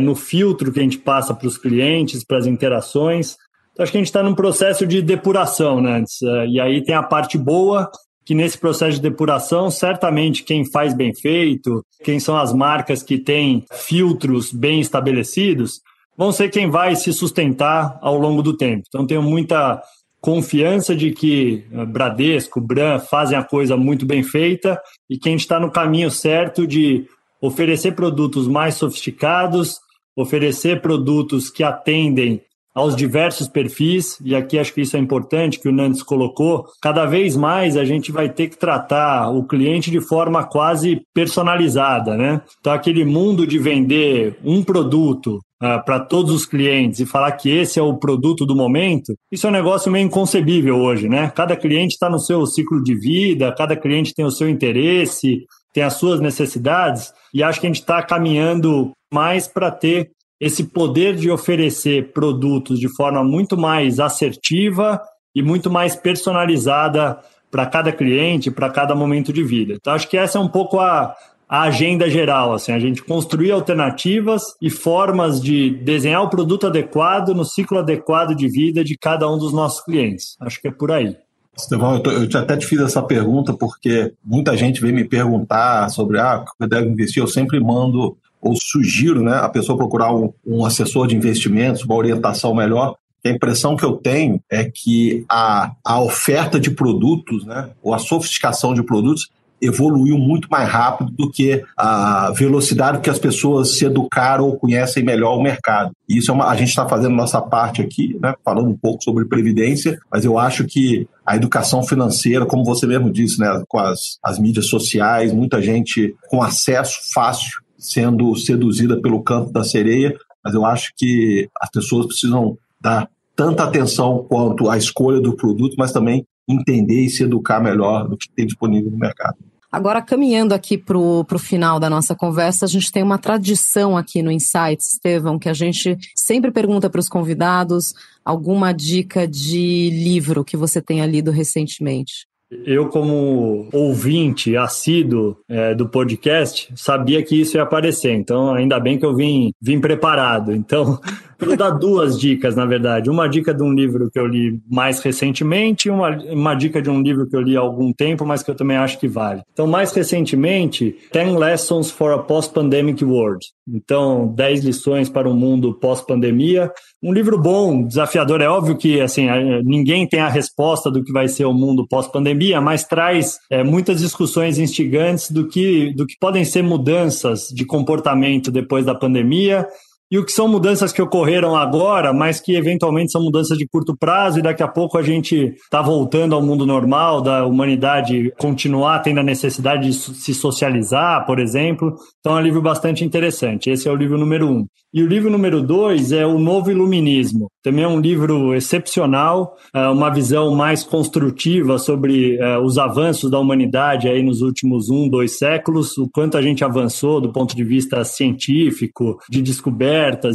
no 0.00 0.14
filtro 0.14 0.72
que 0.72 0.80
a 0.80 0.82
gente 0.82 0.96
passa 0.96 1.34
para 1.34 1.46
os 1.46 1.58
clientes, 1.58 2.24
para 2.24 2.38
as 2.38 2.46
interações. 2.46 3.36
Então, 3.74 3.82
acho 3.82 3.90
que 3.90 3.98
a 3.98 4.00
gente 4.00 4.06
está 4.06 4.22
num 4.22 4.36
processo 4.36 4.86
de 4.86 5.02
depuração, 5.02 5.80
né? 5.80 6.02
É, 6.22 6.46
e 6.46 6.60
aí 6.60 6.82
tem 6.82 6.94
a 6.94 7.02
parte 7.02 7.36
boa, 7.36 7.90
que 8.24 8.34
nesse 8.34 8.56
processo 8.56 8.96
de 8.96 9.02
depuração, 9.02 9.68
certamente 9.70 10.44
quem 10.44 10.64
faz 10.70 10.94
bem 10.94 11.12
feito, 11.12 11.84
quem 12.02 12.20
são 12.20 12.36
as 12.36 12.52
marcas 12.52 13.02
que 13.02 13.18
têm 13.18 13.66
filtros 13.72 14.52
bem 14.52 14.80
estabelecidos, 14.80 15.80
vão 16.16 16.30
ser 16.30 16.48
quem 16.50 16.70
vai 16.70 16.94
se 16.94 17.12
sustentar 17.12 17.98
ao 18.00 18.16
longo 18.16 18.42
do 18.42 18.56
tempo. 18.56 18.84
Então, 18.88 19.06
tenho 19.06 19.22
muita 19.22 19.82
confiança 20.20 20.94
de 20.94 21.10
que 21.10 21.66
eh, 21.70 21.84
Bradesco, 21.84 22.60
Bran 22.60 23.00
fazem 23.00 23.36
a 23.36 23.42
coisa 23.42 23.76
muito 23.76 24.06
bem 24.06 24.22
feita 24.22 24.80
e 25.10 25.18
que 25.18 25.28
a 25.28 25.32
gente 25.32 25.40
está 25.40 25.60
no 25.60 25.70
caminho 25.70 26.10
certo 26.10 26.66
de 26.66 27.04
oferecer 27.42 27.92
produtos 27.92 28.48
mais 28.48 28.76
sofisticados, 28.76 29.78
oferecer 30.16 30.80
produtos 30.80 31.50
que 31.50 31.62
atendem 31.62 32.40
aos 32.74 32.96
diversos 32.96 33.46
perfis, 33.46 34.18
e 34.24 34.34
aqui 34.34 34.58
acho 34.58 34.74
que 34.74 34.80
isso 34.80 34.96
é 34.96 35.00
importante 35.00 35.60
que 35.60 35.68
o 35.68 35.72
Nantes 35.72 36.02
colocou, 36.02 36.66
cada 36.82 37.06
vez 37.06 37.36
mais 37.36 37.76
a 37.76 37.84
gente 37.84 38.10
vai 38.10 38.28
ter 38.28 38.48
que 38.48 38.58
tratar 38.58 39.30
o 39.30 39.44
cliente 39.44 39.90
de 39.90 40.00
forma 40.00 40.42
quase 40.42 41.02
personalizada, 41.14 42.16
né? 42.16 42.42
Então, 42.58 42.72
aquele 42.72 43.04
mundo 43.04 43.46
de 43.46 43.58
vender 43.58 44.36
um 44.44 44.62
produto 44.62 45.36
uh, 45.62 45.84
para 45.84 46.00
todos 46.00 46.32
os 46.32 46.44
clientes 46.44 46.98
e 46.98 47.06
falar 47.06 47.30
que 47.32 47.48
esse 47.48 47.78
é 47.78 47.82
o 47.82 47.96
produto 47.96 48.44
do 48.44 48.56
momento, 48.56 49.14
isso 49.30 49.46
é 49.46 49.50
um 49.50 49.52
negócio 49.52 49.92
meio 49.92 50.06
inconcebível 50.06 50.76
hoje, 50.76 51.08
né? 51.08 51.30
Cada 51.34 51.56
cliente 51.56 51.94
está 51.94 52.10
no 52.10 52.18
seu 52.18 52.44
ciclo 52.44 52.82
de 52.82 52.94
vida, 52.96 53.54
cada 53.56 53.76
cliente 53.76 54.12
tem 54.12 54.24
o 54.24 54.30
seu 54.32 54.48
interesse, 54.48 55.44
tem 55.72 55.84
as 55.84 55.94
suas 55.94 56.20
necessidades, 56.20 57.12
e 57.32 57.42
acho 57.42 57.60
que 57.60 57.66
a 57.66 57.70
gente 57.70 57.80
está 57.80 58.02
caminhando 58.02 58.92
mais 59.12 59.46
para 59.46 59.70
ter 59.70 60.10
esse 60.40 60.64
poder 60.64 61.16
de 61.16 61.30
oferecer 61.30 62.12
produtos 62.12 62.78
de 62.78 62.88
forma 62.88 63.22
muito 63.22 63.56
mais 63.56 64.00
assertiva 64.00 65.00
e 65.34 65.42
muito 65.42 65.70
mais 65.70 65.96
personalizada 65.96 67.18
para 67.50 67.66
cada 67.66 67.92
cliente, 67.92 68.50
para 68.50 68.70
cada 68.70 68.94
momento 68.94 69.32
de 69.32 69.42
vida. 69.42 69.74
Então, 69.74 69.92
acho 69.92 70.08
que 70.08 70.16
essa 70.16 70.38
é 70.38 70.40
um 70.40 70.48
pouco 70.48 70.80
a, 70.80 71.14
a 71.48 71.62
agenda 71.62 72.10
geral, 72.10 72.52
assim, 72.52 72.72
a 72.72 72.78
gente 72.78 73.02
construir 73.02 73.52
alternativas 73.52 74.42
e 74.60 74.68
formas 74.68 75.40
de 75.40 75.70
desenhar 75.70 76.22
o 76.22 76.30
produto 76.30 76.66
adequado 76.66 77.34
no 77.34 77.44
ciclo 77.44 77.78
adequado 77.78 78.34
de 78.34 78.48
vida 78.48 78.82
de 78.82 78.96
cada 78.96 79.30
um 79.30 79.38
dos 79.38 79.52
nossos 79.52 79.84
clientes. 79.84 80.36
Acho 80.40 80.60
que 80.60 80.68
é 80.68 80.72
por 80.72 80.90
aí. 80.90 81.16
Estevão, 81.56 81.94
eu, 81.94 82.00
tô, 82.00 82.10
eu 82.10 82.28
até 82.40 82.56
te 82.56 82.66
fiz 82.66 82.80
essa 82.80 83.00
pergunta 83.00 83.52
porque 83.52 84.12
muita 84.24 84.56
gente 84.56 84.80
vem 84.80 84.92
me 84.92 85.04
perguntar 85.04 85.88
sobre 85.90 86.18
ah, 86.18 86.40
o 86.40 86.44
que 86.44 86.64
eu 86.64 86.68
devo 86.68 86.88
investir. 86.88 87.22
Eu 87.22 87.28
sempre 87.28 87.60
mando 87.60 88.16
ou 88.44 88.54
sugiro 88.60 89.22
né, 89.22 89.36
a 89.36 89.48
pessoa 89.48 89.78
procurar 89.78 90.14
um, 90.14 90.32
um 90.46 90.64
assessor 90.64 91.06
de 91.06 91.16
investimentos, 91.16 91.82
uma 91.82 91.96
orientação 91.96 92.54
melhor, 92.54 92.94
a 93.24 93.30
impressão 93.30 93.74
que 93.74 93.84
eu 93.84 93.92
tenho 93.92 94.38
é 94.52 94.64
que 94.64 95.24
a, 95.28 95.72
a 95.82 96.00
oferta 96.00 96.60
de 96.60 96.70
produtos, 96.70 97.44
né, 97.46 97.70
ou 97.82 97.94
a 97.94 97.98
sofisticação 97.98 98.74
de 98.74 98.82
produtos, 98.82 99.30
evoluiu 99.62 100.18
muito 100.18 100.46
mais 100.50 100.68
rápido 100.68 101.10
do 101.10 101.30
que 101.30 101.64
a 101.74 102.30
velocidade 102.32 103.00
que 103.00 103.08
as 103.08 103.18
pessoas 103.18 103.78
se 103.78 103.86
educaram 103.86 104.44
ou 104.44 104.58
conhecem 104.58 105.02
melhor 105.02 105.38
o 105.38 105.42
mercado. 105.42 105.92
E 106.06 106.18
isso 106.18 106.30
é 106.30 106.34
uma, 106.34 106.48
a 106.50 106.56
gente 106.56 106.68
está 106.68 106.86
fazendo 106.86 107.14
nossa 107.14 107.40
parte 107.40 107.80
aqui, 107.80 108.18
né, 108.20 108.34
falando 108.44 108.68
um 108.68 108.76
pouco 108.76 109.02
sobre 109.02 109.24
previdência, 109.24 109.98
mas 110.12 110.26
eu 110.26 110.38
acho 110.38 110.66
que 110.66 111.08
a 111.24 111.34
educação 111.34 111.82
financeira, 111.82 112.44
como 112.44 112.62
você 112.62 112.86
mesmo 112.86 113.10
disse, 113.10 113.40
né, 113.40 113.62
com 113.66 113.78
as, 113.78 114.18
as 114.22 114.38
mídias 114.38 114.66
sociais, 114.66 115.32
muita 115.32 115.62
gente 115.62 116.14
com 116.28 116.42
acesso 116.42 116.98
fácil 117.14 117.63
sendo 117.84 118.34
seduzida 118.34 118.98
pelo 119.00 119.22
canto 119.22 119.52
da 119.52 119.62
sereia, 119.62 120.16
mas 120.42 120.54
eu 120.54 120.64
acho 120.64 120.92
que 120.96 121.48
as 121.60 121.70
pessoas 121.70 122.06
precisam 122.06 122.56
dar 122.80 123.08
tanta 123.36 123.64
atenção 123.64 124.24
quanto 124.26 124.70
à 124.70 124.76
escolha 124.78 125.20
do 125.20 125.36
produto, 125.36 125.74
mas 125.76 125.92
também 125.92 126.26
entender 126.48 127.04
e 127.04 127.10
se 127.10 127.24
educar 127.24 127.60
melhor 127.60 128.08
do 128.08 128.16
que 128.16 128.30
tem 128.30 128.46
disponível 128.46 128.90
no 128.90 128.96
mercado. 128.96 129.36
Agora, 129.70 130.00
caminhando 130.00 130.54
aqui 130.54 130.78
para 130.78 130.96
o 130.96 131.38
final 131.38 131.80
da 131.80 131.90
nossa 131.90 132.14
conversa, 132.14 132.64
a 132.64 132.68
gente 132.68 132.92
tem 132.92 133.02
uma 133.02 133.18
tradição 133.18 133.96
aqui 133.96 134.22
no 134.22 134.30
Insights, 134.30 134.94
Estevão, 134.94 135.38
que 135.38 135.48
a 135.48 135.52
gente 135.52 135.98
sempre 136.14 136.52
pergunta 136.52 136.88
para 136.88 137.00
os 137.00 137.08
convidados 137.08 137.92
alguma 138.24 138.72
dica 138.72 139.26
de 139.26 139.90
livro 139.90 140.44
que 140.44 140.56
você 140.56 140.80
tenha 140.80 141.04
lido 141.04 141.30
recentemente. 141.30 142.26
Eu, 142.50 142.88
como 142.88 143.68
ouvinte 143.72 144.56
assíduo 144.56 145.36
é, 145.48 145.74
do 145.74 145.88
podcast, 145.88 146.72
sabia 146.76 147.22
que 147.22 147.40
isso 147.40 147.56
ia 147.56 147.62
aparecer. 147.62 148.12
Então, 148.12 148.54
ainda 148.54 148.78
bem 148.78 148.98
que 148.98 149.04
eu 149.04 149.14
vim, 149.14 149.52
vim 149.60 149.80
preparado. 149.80 150.52
Então, 150.52 151.00
vou 151.38 151.56
dar 151.56 151.70
duas 151.70 152.18
dicas, 152.18 152.54
na 152.56 152.64
verdade. 152.64 153.10
Uma 153.10 153.28
dica 153.28 153.54
de 153.54 153.62
um 153.62 153.72
livro 153.72 154.10
que 154.10 154.18
eu 154.18 154.26
li 154.26 154.60
mais 154.70 155.00
recentemente 155.00 155.88
e 155.88 155.90
uma, 155.90 156.10
uma 156.10 156.54
dica 156.54 156.80
de 156.80 156.90
um 156.90 157.00
livro 157.02 157.26
que 157.26 157.36
eu 157.36 157.40
li 157.40 157.56
há 157.56 157.60
algum 157.60 157.92
tempo, 157.92 158.24
mas 158.24 158.42
que 158.42 158.50
eu 158.50 158.54
também 158.54 158.76
acho 158.76 158.98
que 158.98 159.08
vale. 159.08 159.42
Então, 159.52 159.66
mais 159.66 159.92
recentemente, 159.92 160.96
10 161.12 161.34
Lessons 161.34 161.90
for 161.90 162.12
a 162.12 162.18
Post-Pandemic 162.18 163.04
World. 163.04 163.46
Então, 163.66 164.28
10 164.28 164.64
lições 164.64 165.08
para 165.08 165.28
um 165.28 165.34
mundo 165.34 165.74
pós-pandemia. 165.74 166.70
Um 167.02 167.12
livro 167.12 167.40
bom, 167.40 167.86
desafiador. 167.86 168.40
É 168.40 168.48
óbvio 168.48 168.76
que 168.76 169.00
assim 169.00 169.26
ninguém 169.64 170.06
tem 170.06 170.20
a 170.20 170.28
resposta 170.28 170.90
do 170.90 171.02
que 171.02 171.12
vai 171.12 171.28
ser 171.28 171.46
o 171.46 171.52
mundo 171.52 171.86
pós-pandemia, 171.88 172.60
mas 172.60 172.84
traz 172.84 173.38
é, 173.50 173.64
muitas 173.64 174.00
discussões 174.00 174.58
instigantes 174.58 175.30
do 175.30 175.48
que, 175.48 175.94
do 175.94 176.06
que 176.06 176.16
podem 176.18 176.44
ser 176.44 176.62
mudanças 176.62 177.48
de 177.48 177.64
comportamento 177.64 178.50
depois 178.50 178.84
da 178.84 178.94
pandemia 178.94 179.66
e 180.10 180.18
o 180.18 180.24
que 180.24 180.32
são 180.32 180.46
mudanças 180.46 180.92
que 180.92 181.02
ocorreram 181.02 181.56
agora, 181.56 182.12
mas 182.12 182.40
que 182.40 182.54
eventualmente 182.54 183.12
são 183.12 183.22
mudanças 183.22 183.58
de 183.58 183.66
curto 183.66 183.96
prazo 183.96 184.38
e 184.38 184.42
daqui 184.42 184.62
a 184.62 184.68
pouco 184.68 184.98
a 184.98 185.02
gente 185.02 185.54
está 185.56 185.82
voltando 185.82 186.34
ao 186.34 186.42
mundo 186.42 186.66
normal, 186.66 187.20
da 187.20 187.46
humanidade 187.46 188.32
continuar 188.38 189.00
tendo 189.00 189.20
a 189.20 189.24
necessidade 189.24 189.88
de 189.88 189.94
se 189.94 190.34
socializar, 190.34 191.24
por 191.26 191.38
exemplo. 191.38 191.94
Então 192.20 192.36
é 192.36 192.40
um 192.40 192.44
livro 192.44 192.62
bastante 192.62 193.04
interessante. 193.04 193.70
Esse 193.70 193.88
é 193.88 193.90
o 193.90 193.96
livro 193.96 194.18
número 194.18 194.48
um. 194.48 194.66
E 194.94 195.02
o 195.02 195.08
livro 195.08 195.28
número 195.28 195.60
dois 195.60 196.12
é 196.12 196.24
O 196.24 196.38
Novo 196.38 196.70
Iluminismo. 196.70 197.50
Também 197.64 197.82
é 197.82 197.88
um 197.88 197.98
livro 197.98 198.54
excepcional, 198.54 199.56
é 199.74 199.88
uma 199.88 200.08
visão 200.08 200.54
mais 200.54 200.84
construtiva 200.84 201.78
sobre 201.78 202.36
é, 202.36 202.58
os 202.58 202.78
avanços 202.78 203.28
da 203.28 203.40
humanidade 203.40 204.06
aí 204.06 204.22
nos 204.22 204.40
últimos 204.40 204.90
um, 204.90 205.08
dois 205.08 205.36
séculos, 205.36 205.98
o 205.98 206.08
quanto 206.08 206.38
a 206.38 206.42
gente 206.42 206.62
avançou 206.62 207.20
do 207.20 207.32
ponto 207.32 207.56
de 207.56 207.64
vista 207.64 208.04
científico, 208.04 209.18
de 209.28 209.42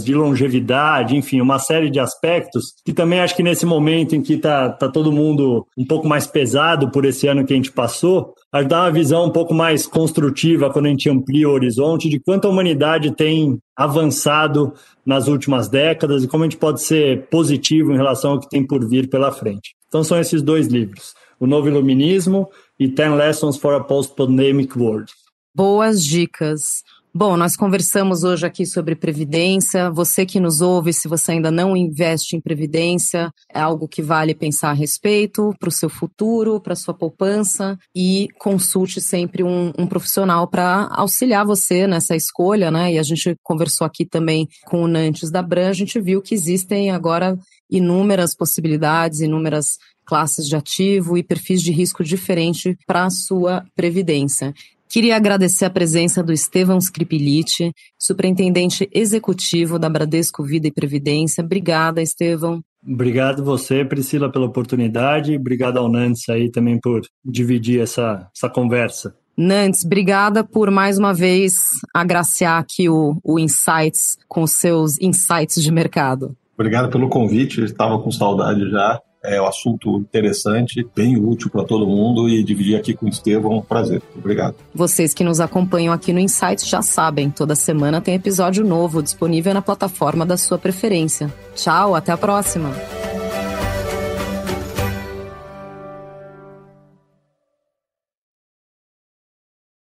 de 0.04 0.14
longevidade, 0.14 1.16
enfim, 1.16 1.42
uma 1.42 1.60
série 1.60 1.90
de 1.90 2.00
aspectos 2.00 2.74
que 2.86 2.94
também 2.94 3.20
acho 3.20 3.36
que 3.36 3.44
nesse 3.44 3.66
momento 3.66 4.16
em 4.16 4.22
que 4.22 4.34
está 4.34 4.70
tá 4.70 4.88
todo 4.88 5.12
mundo 5.12 5.66
um 5.78 5.86
pouco 5.86 6.08
mais 6.08 6.26
pesado 6.26 6.90
por 6.92 7.06
esse 7.06 7.28
ano 7.28 7.46
que 7.46 7.54
a 7.54 7.56
gente 7.56 7.72
passou, 7.72 8.34
dá 8.68 8.84
uma 8.84 8.92
visão 8.92 9.26
um 9.26 9.32
pouco 9.32 9.54
mais 9.54 9.86
construtiva 9.86 10.70
quando 10.70 10.88
a 10.88 10.90
gente 10.90 11.10
amplia 11.10 11.48
o 11.48 11.54
horizonte 11.54 12.10
de 12.10 12.20
quanto 12.20 12.48
a 12.48 12.52
humanidade 12.52 13.16
tem 13.16 13.60
avançado 13.76 14.74
nas 15.06 15.28
últimas 15.28 15.70
décadas 15.70 16.24
e 16.24 16.28
como 16.28 16.44
a 16.44 16.48
gente 16.48 16.58
pode 16.58 16.82
ser 16.82 17.28
positivo 17.30 17.92
em 17.92 17.98
relação 17.98 18.32
ao 18.32 18.40
que 18.40 18.50
tem 18.50 18.66
por 18.66 18.88
vir 18.88 19.10
pela 19.10 19.32
frente. 19.32 19.76
Então 19.88 20.04
são 20.04 20.20
esses 20.20 20.42
dois 20.42 20.68
livros, 20.68 21.14
O 21.40 21.48
Novo 21.48 21.68
Iluminismo 21.68 22.50
e 22.80 22.88
Ten 22.88 23.16
Lessons 23.16 23.58
for 23.58 23.74
a 23.74 23.84
Post-Pandemic 23.84 24.78
World. 24.78 25.12
Boas 25.56 26.04
dicas. 26.04 26.84
Bom, 27.20 27.36
nós 27.36 27.58
conversamos 27.58 28.24
hoje 28.24 28.46
aqui 28.46 28.66
sobre 28.66 28.96
previdência. 28.96 29.92
Você 29.92 30.26
que 30.26 30.40
nos 30.40 30.62
ouve, 30.62 30.94
se 30.94 31.06
você 31.06 31.34
ainda 31.34 31.52
não 31.52 31.76
investe 31.76 32.38
em 32.38 32.40
previdência, 32.40 33.30
é 33.54 33.60
algo 33.60 33.90
que 33.90 34.02
vale 34.02 34.34
pensar 34.34 34.70
a 34.70 34.74
respeito 34.74 35.54
para 35.60 35.68
o 35.68 35.72
seu 35.72 35.90
futuro, 35.90 36.62
para 36.62 36.78
sua 36.78 36.94
poupança 36.94 37.78
e 37.94 38.30
consulte 38.40 39.02
sempre 39.02 39.44
um, 39.44 39.74
um 39.78 39.86
profissional 39.86 40.48
para 40.48 40.88
auxiliar 40.94 41.46
você 41.46 41.86
nessa 41.86 42.16
escolha, 42.16 42.72
né? 42.72 42.94
E 42.94 42.98
a 42.98 43.04
gente 43.04 43.36
conversou 43.44 43.86
aqui 43.86 44.06
também 44.06 44.48
com 44.68 44.84
o 44.84 44.88
Nantes 44.88 45.30
da 45.30 45.42
Bran, 45.42 45.68
a 45.68 45.74
gente 45.74 46.00
viu 46.00 46.22
que 46.22 46.34
existem 46.34 46.90
agora 46.90 47.38
inúmeras 47.70 48.34
possibilidades, 48.34 49.20
inúmeras 49.20 49.78
classes 50.06 50.48
de 50.48 50.56
ativo 50.56 51.18
e 51.18 51.24
perfis 51.24 51.62
de 51.62 51.72
risco 51.74 52.02
diferente 52.02 52.78
para 52.88 53.04
a 53.04 53.10
sua 53.10 53.66
previdência. 53.76 54.54
Queria 54.90 55.16
agradecer 55.16 55.66
a 55.66 55.70
presença 55.70 56.24
do 56.24 56.34
Estevão 56.34 56.80
Skripilite, 56.80 57.72
superintendente 57.96 58.90
executivo 58.92 59.78
da 59.78 59.88
Bradesco 59.88 60.44
Vida 60.44 60.68
e 60.68 60.72
Previdência. 60.72 61.44
Obrigada, 61.44 62.02
Estevão. 62.02 62.60
Obrigado 62.84 63.44
você, 63.44 63.86
Priscila, 63.86 64.32
pela 64.32 64.48
oportunidade. 64.48 65.36
Obrigado 65.36 65.78
ao 65.78 65.88
Nantes 65.88 66.28
aí 66.28 66.50
também 66.50 66.80
por 66.80 67.02
dividir 67.24 67.82
essa, 67.82 68.28
essa 68.36 68.50
conversa. 68.50 69.16
Nantes, 69.38 69.86
obrigada 69.86 70.44
por 70.44 70.72
mais 70.72 70.98
uma 70.98 71.14
vez 71.14 71.68
agraciar 71.94 72.60
aqui 72.60 72.90
o, 72.90 73.16
o 73.24 73.38
Insights 73.38 74.18
com 74.28 74.48
seus 74.48 75.00
insights 75.00 75.62
de 75.62 75.72
mercado. 75.72 76.36
Obrigado 76.56 76.90
pelo 76.90 77.08
convite, 77.10 77.64
estava 77.64 78.00
com 78.00 78.12
saudade 78.12 78.70
já. 78.72 79.00
É 79.30 79.40
um 79.40 79.46
assunto 79.46 79.98
interessante, 79.98 80.86
bem 80.96 81.18
útil 81.18 81.52
para 81.52 81.64
todo 81.64 81.86
mundo 81.86 82.28
e 82.28 82.44
dividir 82.44 82.76
aqui 82.76 82.96
com 82.96 83.06
o 83.06 83.10
Estevão 83.10 83.54
é 83.54 83.56
um 83.58 83.62
prazer. 83.62 84.02
Obrigado. 84.18 84.56
Vocês 84.74 85.14
que 85.14 85.24
nos 85.24 85.40
acompanham 85.40 85.94
aqui 85.94 86.12
no 86.12 86.20
Insights 86.20 86.68
já 86.68 86.82
sabem, 86.82 87.30
toda 87.30 87.54
semana 87.54 88.02
tem 88.02 88.16
episódio 88.16 88.66
novo 88.66 89.04
disponível 89.04 89.54
na 89.54 89.62
plataforma 89.62 90.26
da 90.26 90.36
sua 90.36 90.58
preferência. 90.58 91.32
Tchau, 91.56 91.94
até 91.94 92.12
a 92.12 92.18
próxima! 92.18 92.72